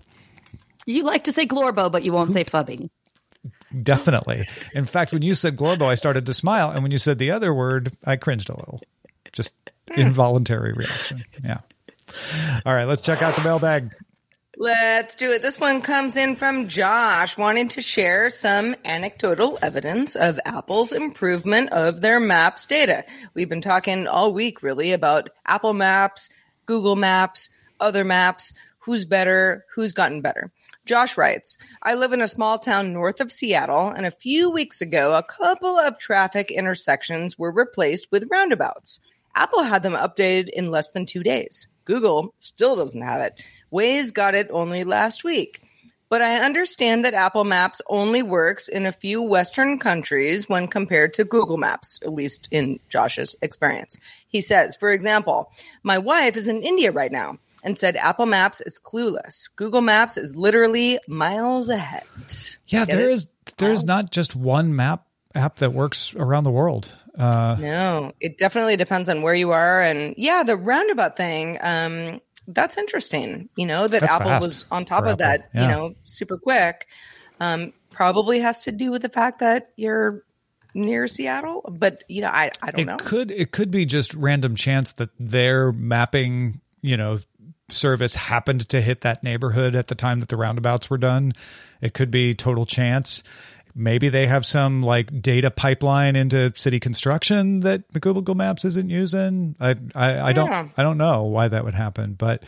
You 0.86 1.04
like 1.04 1.22
to 1.24 1.32
say 1.32 1.46
glorbo, 1.46 1.92
but 1.92 2.04
you 2.04 2.12
won't 2.12 2.32
say 2.32 2.42
phubbing. 2.42 2.90
Definitely. 3.82 4.46
In 4.74 4.84
fact, 4.84 5.12
when 5.12 5.22
you 5.22 5.34
said 5.34 5.56
Glorbo, 5.56 5.86
I 5.86 5.94
started 5.94 6.26
to 6.26 6.34
smile, 6.34 6.70
and 6.70 6.82
when 6.82 6.92
you 6.92 6.98
said 6.98 7.18
the 7.18 7.30
other 7.30 7.52
word, 7.52 7.92
I 8.04 8.16
cringed 8.16 8.48
a 8.48 8.56
little. 8.56 8.80
Just 9.32 9.54
eh. 9.90 10.00
involuntary 10.00 10.72
reaction. 10.72 11.24
Yeah. 11.42 11.58
All 12.64 12.74
right, 12.74 12.84
let's 12.84 13.02
check 13.02 13.22
out 13.22 13.34
the 13.34 13.42
mailbag. 13.42 13.92
Let's 14.56 15.16
do 15.16 15.32
it. 15.32 15.42
This 15.42 15.58
one 15.58 15.82
comes 15.82 16.16
in 16.16 16.36
from 16.36 16.68
Josh 16.68 17.36
wanting 17.36 17.68
to 17.70 17.80
share 17.80 18.30
some 18.30 18.76
anecdotal 18.84 19.58
evidence 19.60 20.14
of 20.14 20.38
Apple's 20.44 20.92
improvement 20.92 21.70
of 21.72 22.00
their 22.00 22.20
Maps 22.20 22.64
data. 22.64 23.04
We've 23.34 23.48
been 23.48 23.60
talking 23.60 24.06
all 24.06 24.32
week 24.32 24.62
really 24.62 24.92
about 24.92 25.30
Apple 25.44 25.72
Maps, 25.72 26.28
Google 26.66 26.94
Maps, 26.94 27.48
other 27.80 28.04
maps, 28.04 28.52
who's 28.78 29.04
better, 29.04 29.64
who's 29.74 29.92
gotten 29.92 30.20
better. 30.20 30.52
Josh 30.84 31.16
writes, 31.16 31.56
I 31.82 31.94
live 31.94 32.12
in 32.12 32.20
a 32.20 32.28
small 32.28 32.58
town 32.58 32.92
north 32.92 33.20
of 33.20 33.32
Seattle, 33.32 33.88
and 33.88 34.04
a 34.04 34.10
few 34.10 34.50
weeks 34.50 34.82
ago, 34.82 35.14
a 35.14 35.22
couple 35.22 35.78
of 35.78 35.98
traffic 35.98 36.50
intersections 36.50 37.38
were 37.38 37.50
replaced 37.50 38.12
with 38.12 38.28
roundabouts. 38.30 39.00
Apple 39.34 39.62
had 39.62 39.82
them 39.82 39.94
updated 39.94 40.50
in 40.50 40.70
less 40.70 40.90
than 40.90 41.06
two 41.06 41.22
days. 41.22 41.68
Google 41.86 42.34
still 42.38 42.76
doesn't 42.76 43.00
have 43.00 43.22
it. 43.22 43.40
Waze 43.72 44.12
got 44.12 44.34
it 44.34 44.48
only 44.50 44.84
last 44.84 45.24
week. 45.24 45.62
But 46.10 46.20
I 46.20 46.44
understand 46.44 47.04
that 47.04 47.14
Apple 47.14 47.44
Maps 47.44 47.80
only 47.88 48.22
works 48.22 48.68
in 48.68 48.84
a 48.84 48.92
few 48.92 49.22
Western 49.22 49.78
countries 49.78 50.50
when 50.50 50.68
compared 50.68 51.14
to 51.14 51.24
Google 51.24 51.56
Maps, 51.56 51.98
at 52.04 52.12
least 52.12 52.46
in 52.50 52.78
Josh's 52.90 53.34
experience. 53.40 53.96
He 54.28 54.42
says, 54.42 54.76
for 54.76 54.92
example, 54.92 55.50
my 55.82 55.96
wife 55.96 56.36
is 56.36 56.46
in 56.46 56.62
India 56.62 56.92
right 56.92 57.10
now 57.10 57.38
and 57.64 57.76
said 57.76 57.96
Apple 57.96 58.26
Maps 58.26 58.60
is 58.60 58.78
clueless. 58.78 59.48
Google 59.56 59.80
Maps 59.80 60.16
is 60.16 60.36
literally 60.36 61.00
miles 61.08 61.68
ahead. 61.68 62.04
Yeah, 62.68 62.84
Get 62.84 62.96
there 62.96 63.10
it? 63.10 63.14
is 63.14 63.28
there's 63.56 63.84
not 63.84 64.12
just 64.12 64.36
one 64.36 64.76
map 64.76 65.06
app 65.34 65.56
that 65.56 65.72
works 65.72 66.14
around 66.14 66.44
the 66.44 66.50
world. 66.52 66.92
Uh, 67.18 67.56
No, 67.58 68.12
it 68.20 68.38
definitely 68.38 68.76
depends 68.76 69.08
on 69.08 69.22
where 69.22 69.34
you 69.34 69.50
are. 69.52 69.80
And 69.80 70.14
yeah, 70.16 70.42
the 70.44 70.56
roundabout 70.56 71.16
thing, 71.16 71.58
um, 71.60 72.20
that's 72.46 72.76
interesting. 72.76 73.48
You 73.56 73.66
know, 73.66 73.88
that 73.88 74.00
That's 74.02 74.14
Apple 74.14 74.46
was 74.46 74.64
on 74.70 74.84
top 74.84 75.04
of 75.06 75.18
that, 75.18 75.48
Apple, 75.54 75.60
you 75.62 75.66
know, 75.68 75.94
super 76.04 76.36
quick. 76.38 76.86
Um, 77.40 77.72
probably 77.90 78.40
has 78.40 78.64
to 78.64 78.72
do 78.72 78.90
with 78.90 79.02
the 79.02 79.08
fact 79.08 79.38
that 79.40 79.70
you're 79.76 80.22
near 80.74 81.06
Seattle, 81.08 81.62
but 81.78 82.02
you 82.08 82.20
know, 82.20 82.28
I, 82.28 82.50
I 82.60 82.70
don't 82.72 82.80
it 82.80 82.84
know. 82.86 82.96
could 82.98 83.30
it 83.30 83.52
could 83.52 83.70
be 83.70 83.86
just 83.86 84.12
random 84.14 84.56
chance 84.56 84.92
that 84.94 85.10
they're 85.18 85.72
mapping, 85.72 86.60
you 86.82 86.96
know, 86.96 87.18
service 87.70 88.14
happened 88.14 88.68
to 88.68 88.80
hit 88.80 89.00
that 89.02 89.22
neighborhood 89.22 89.74
at 89.74 89.88
the 89.88 89.94
time 89.94 90.20
that 90.20 90.28
the 90.28 90.36
roundabouts 90.36 90.90
were 90.90 90.98
done. 90.98 91.32
It 91.80 91.94
could 91.94 92.10
be 92.10 92.34
total 92.34 92.66
chance. 92.66 93.22
Maybe 93.74 94.08
they 94.08 94.26
have 94.26 94.46
some 94.46 94.82
like 94.82 95.20
data 95.20 95.50
pipeline 95.50 96.14
into 96.16 96.52
city 96.56 96.78
construction 96.80 97.60
that 97.60 97.82
Google 98.00 98.34
Maps 98.34 98.64
isn't 98.64 98.88
using. 98.88 99.56
I 99.60 99.74
I, 99.94 100.28
I 100.28 100.32
don't 100.32 100.50
Yeah. 100.50 100.68
I 100.76 100.82
don't 100.82 100.98
know 100.98 101.24
why 101.24 101.48
that 101.48 101.64
would 101.64 101.74
happen, 101.74 102.14
but 102.14 102.42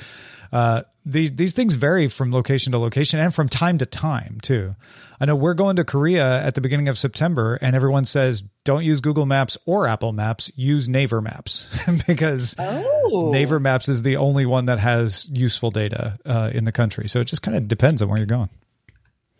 uh, 0.53 0.83
these 1.05 1.33
these 1.33 1.53
things 1.55 1.75
vary 1.75 2.09
from 2.09 2.31
location 2.31 2.73
to 2.73 2.79
location 2.79 3.19
and 3.19 3.35
from 3.35 3.49
time 3.49 3.79
to 3.79 3.87
time 3.87 4.39
too. 4.41 4.77
I 5.19 5.25
know 5.25 5.35
we're 5.35 5.55
going 5.55 5.77
to 5.77 5.85
Korea 5.85 6.43
at 6.45 6.55
the 6.55 6.61
beginning 6.61 6.89
of 6.89 6.99
September, 6.99 7.59
and 7.63 7.75
everyone 7.75 8.05
says 8.05 8.45
don't 8.65 8.85
use 8.85 9.01
Google 9.01 9.25
Maps 9.27 9.57
or 9.67 9.87
Apple 9.89 10.13
Maps, 10.13 10.53
use 10.57 10.89
Naver 10.89 11.21
Maps 11.23 11.69
because 12.07 12.55
Oh. 12.59 13.31
Naver 13.33 13.59
Maps 13.59 13.89
is 13.89 14.03
the 14.03 14.17
only 14.19 14.47
one 14.47 14.67
that 14.67 14.79
has 14.79 15.29
useful 15.33 15.71
data 15.71 16.19
uh, 16.27 16.51
in 16.53 16.65
the 16.65 16.73
country. 16.73 17.09
So 17.09 17.21
it 17.21 17.25
just 17.25 17.43
kind 17.43 17.57
of 17.57 17.67
depends 17.67 18.03
on 18.03 18.09
where 18.09 18.19
you're 18.19 18.27
going. 18.27 18.51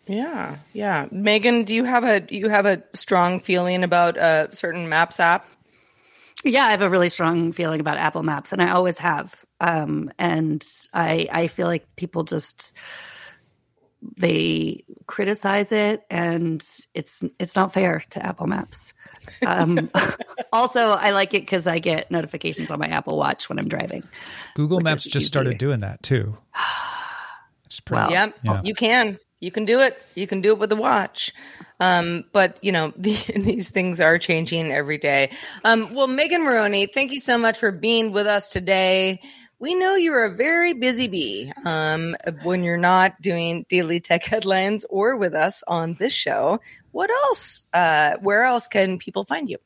Yeah, 0.07 0.57
yeah. 0.73 1.07
Megan, 1.11 1.63
do 1.63 1.75
you 1.75 1.83
have 1.83 2.03
a 2.03 2.23
you 2.29 2.49
have 2.49 2.65
a 2.65 2.83
strong 2.93 3.39
feeling 3.39 3.83
about 3.83 4.17
a 4.17 4.49
certain 4.51 4.89
Maps 4.89 5.19
app? 5.19 5.45
Yeah, 6.43 6.65
I 6.65 6.71
have 6.71 6.81
a 6.81 6.89
really 6.89 7.09
strong 7.09 7.51
feeling 7.51 7.79
about 7.79 7.97
Apple 7.97 8.23
Maps, 8.23 8.53
and 8.53 8.61
I 8.61 8.71
always 8.71 8.97
have. 8.99 9.33
Um, 9.59 10.11
and 10.19 10.63
I 10.93 11.27
I 11.31 11.47
feel 11.47 11.67
like 11.67 11.95
people 11.95 12.23
just 12.23 12.73
they 14.15 14.83
criticize 15.07 15.71
it, 15.71 16.03
and 16.09 16.63
it's 16.93 17.23
it's 17.39 17.55
not 17.55 17.73
fair 17.73 18.03
to 18.11 18.25
Apple 18.25 18.47
Maps. 18.47 18.93
Um, 19.45 19.89
also, 20.53 20.91
I 20.91 21.09
like 21.11 21.33
it 21.33 21.41
because 21.41 21.67
I 21.67 21.79
get 21.79 22.11
notifications 22.11 22.71
on 22.71 22.79
my 22.79 22.87
Apple 22.87 23.17
Watch 23.17 23.49
when 23.49 23.59
I'm 23.59 23.67
driving. 23.67 24.03
Google 24.55 24.79
Maps 24.79 25.05
is 25.05 25.11
just 25.11 25.27
started 25.27 25.57
doing 25.57 25.79
that 25.79 26.03
too. 26.03 26.37
It's 27.65 27.81
pretty, 27.81 28.01
Wow. 28.01 28.09
Yep, 28.11 28.35
Yeah. 28.43 28.61
you 28.63 28.73
can. 28.73 29.19
You 29.39 29.51
can 29.51 29.65
do 29.65 29.79
it. 29.79 30.01
You 30.15 30.25
can 30.25 30.41
do 30.41 30.51
it 30.51 30.59
with 30.59 30.71
a 30.71 30.75
watch. 30.75 31.33
Um, 31.79 32.25
but 32.31 32.57
you 32.61 32.71
know 32.71 32.93
the, 32.97 33.15
these 33.35 33.69
things 33.69 34.01
are 34.01 34.17
changing 34.17 34.71
every 34.71 34.97
day. 34.97 35.31
Um, 35.63 35.93
well, 35.93 36.07
Megan 36.07 36.41
Morrone, 36.41 36.87
thank 36.93 37.11
you 37.11 37.19
so 37.19 37.37
much 37.37 37.57
for 37.57 37.71
being 37.71 38.11
with 38.11 38.27
us 38.27 38.49
today. 38.49 39.21
We 39.59 39.73
know 39.73 39.95
you're 39.95 40.25
a 40.25 40.35
very 40.35 40.73
busy 40.73 41.07
bee 41.07 41.51
um, 41.65 42.15
when 42.43 42.63
you're 42.63 42.77
not 42.77 43.19
doing 43.21 43.65
daily 43.69 43.99
tech 43.99 44.23
headlines 44.23 44.85
or 44.87 45.17
with 45.17 45.33
us 45.33 45.63
on 45.67 45.95
this 45.99 46.13
show. 46.13 46.59
What 46.91 47.09
else? 47.09 47.65
Uh, 47.73 48.17
where 48.21 48.43
else 48.43 48.67
can 48.67 48.99
people 48.99 49.23
find 49.23 49.49
you? 49.49 49.57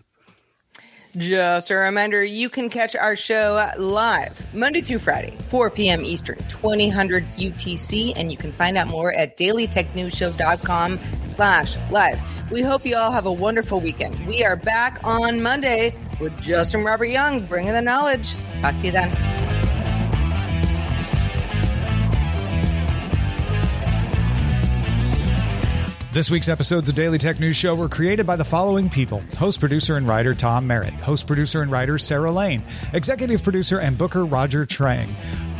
Just 1.19 1.69
a 1.69 1.75
reminder, 1.75 2.23
you 2.23 2.49
can 2.49 2.69
catch 2.69 2.95
our 2.95 3.13
show 3.13 3.69
live 3.77 4.55
Monday 4.55 4.79
through 4.79 4.99
Friday, 4.99 5.36
4 5.49 5.69
p.m. 5.69 6.05
Eastern, 6.05 6.38
2000 6.47 6.93
UTC, 7.36 8.13
and 8.15 8.32
you 8.32 8.38
can 8.38 8.53
find 8.53 8.77
out 8.77 8.88
more 8.88 9.12
at 9.12 9.36
dailytechnewsshow.com 9.36 10.97
slash 11.27 11.75
live. 11.91 12.21
We 12.49 12.62
hope 12.62 12.86
you 12.86 12.95
all 12.95 13.12
have 13.12 13.25
a 13.25 13.34
wonderful 13.34 13.82
weekend. 13.82 14.25
We 14.27 14.45
are 14.45 14.55
back 14.55 15.01
on 15.03 15.41
Monday 15.41 15.93
with 16.21 16.41
Justin 16.41 16.86
Robert 16.86 17.08
Young, 17.08 17.45
bringing 17.45 17.73
the 17.73 17.82
knowledge. 17.82 18.36
Talk 18.62 18.79
to 18.79 18.86
you 18.86 18.93
then. 18.93 19.48
This 26.12 26.32
week's 26.32 26.50
episodes 26.50 26.89
of 26.89 26.95
Daily 26.95 27.19
Tech 27.19 27.39
News 27.39 27.56
Show 27.56 27.76
were 27.76 27.88
created 27.88 28.26
by 28.26 28.36
the 28.36 28.43
following 28.43 28.89
people. 28.89 29.22
Host, 29.38 29.60
producer, 29.60 29.95
and 29.95 30.08
writer 30.08 30.34
Tom 30.34 30.65
Merritt, 30.65 30.95
host, 30.95 31.28
producer, 31.28 31.62
and 31.62 31.72
writer 31.72 32.00
Sarah 32.00 32.32
Lane, 32.32 32.63
executive 32.93 33.43
producer 33.43 33.78
and 33.78 33.95
booker 33.95 34.26
Roger 34.26 34.65
Chang. 34.65 35.08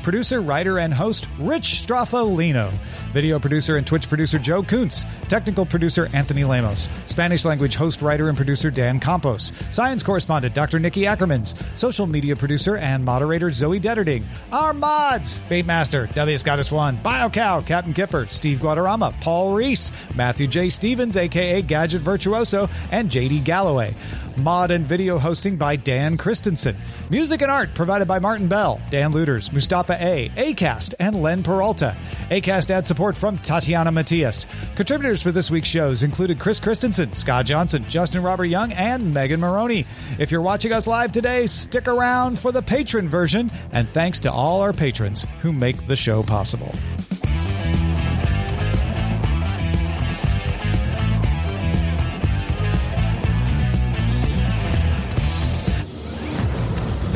Producer, 0.10 0.41
writer, 0.41 0.80
and 0.80 0.91
host 0.91 1.30
Rich 1.38 1.86
Stroffolino. 1.86 2.74
Video 3.13 3.38
producer 3.38 3.78
and 3.78 3.86
Twitch 3.86 4.10
producer 4.10 4.39
Joe 4.39 4.63
Kuntz. 4.63 5.06
Technical 5.28 5.67
producer 5.67 6.10
Anthony 6.13 6.43
Lemos, 6.43 6.89
Spanish 7.06 7.45
language 7.45 7.76
host, 7.76 8.02
writer, 8.02 8.28
and 8.28 8.36
producer 8.36 8.72
Dan 8.72 9.00
Campos. 9.00 9.54
Science 9.69 10.02
correspondent 10.02 10.56
Dr. 10.56 10.80
Nikki 10.80 11.02
Ackermans. 11.02 11.54
Social 11.78 12.08
media 12.08 12.36
producer 12.36 12.78
and 12.78 13.06
moderator 13.06 13.52
Zoe 13.52 13.80
Deterding. 13.80 14.24
Our 14.52 14.74
mods 14.74 15.38
Bait 15.48 15.67
Master, 15.67 16.08
W. 16.08 16.38
Scottis 16.38 16.72
One, 16.72 16.98
BioCow, 16.98 17.63
Captain 17.63 17.93
Kipper, 17.93 18.26
Steve 18.30 18.58
Guadarrama, 18.58 19.13
Paul 19.22 19.54
Reese, 19.54 19.91
Matthew 20.15 20.48
J. 20.48 20.69
Stevens, 20.69 21.17
aka 21.17 21.62
Gadget 21.62 22.02
Virtuoso, 22.02 22.67
and 22.91 23.12
JD 23.12 23.43
Galloway. 23.43 23.93
Mod 24.41 24.71
and 24.71 24.86
video 24.86 25.17
hosting 25.17 25.58
by 25.58 25.75
Dan 25.75 26.17
Christensen. 26.17 26.75
Music 27.10 27.41
and 27.41 27.52
art 27.52 27.73
provided 27.73 28.08
by 28.08 28.19
Martin 28.19 28.47
Bell, 28.47 28.80
Dan 28.89 29.12
Lueders, 29.12 29.52
Mustafa 29.52 29.97
A, 29.99 30.30
Acast, 30.30 30.95
and 30.99 31.21
Len 31.21 31.43
Peralta. 31.43 31.95
Acast 32.30 32.69
ad 32.71 32.88
support 32.88 33.15
from 33.15 33.38
Tatiana 33.38 33.91
Matias. 33.91 34.47
Contributors 34.75 35.21
for 35.21 35.32
this 35.32 35.52
week's 35.52 35.67
shows 35.67 36.04
included 36.04 36.39
Chris 36.39 36.60
Christensen, 36.60 37.13
Scott 37.13 37.45
Johnson, 37.45 37.86
Justin 37.88 38.23
Robert 38.23 38.45
Young, 38.45 38.71
and 38.73 39.13
Megan 39.13 39.39
Morrone. 39.39 39.86
If 40.17 40.32
you're 40.32 40.41
watching 40.41 40.71
us 40.71 40.88
live 40.88 41.12
today, 41.12 41.45
stick 41.47 41.88
around 41.88 42.39
for 42.39 42.52
the 42.52 42.62
patron 42.62 43.08
version, 43.08 43.52
and 43.71 43.89
thanks 43.89 44.19
to 44.21 44.32
all 44.32 44.62
our 44.62 44.73
patrons 44.73 45.25
who 45.39 45.52
make 45.52 45.88
the 45.88 45.95
show 45.95 46.23
possible. 46.23 46.73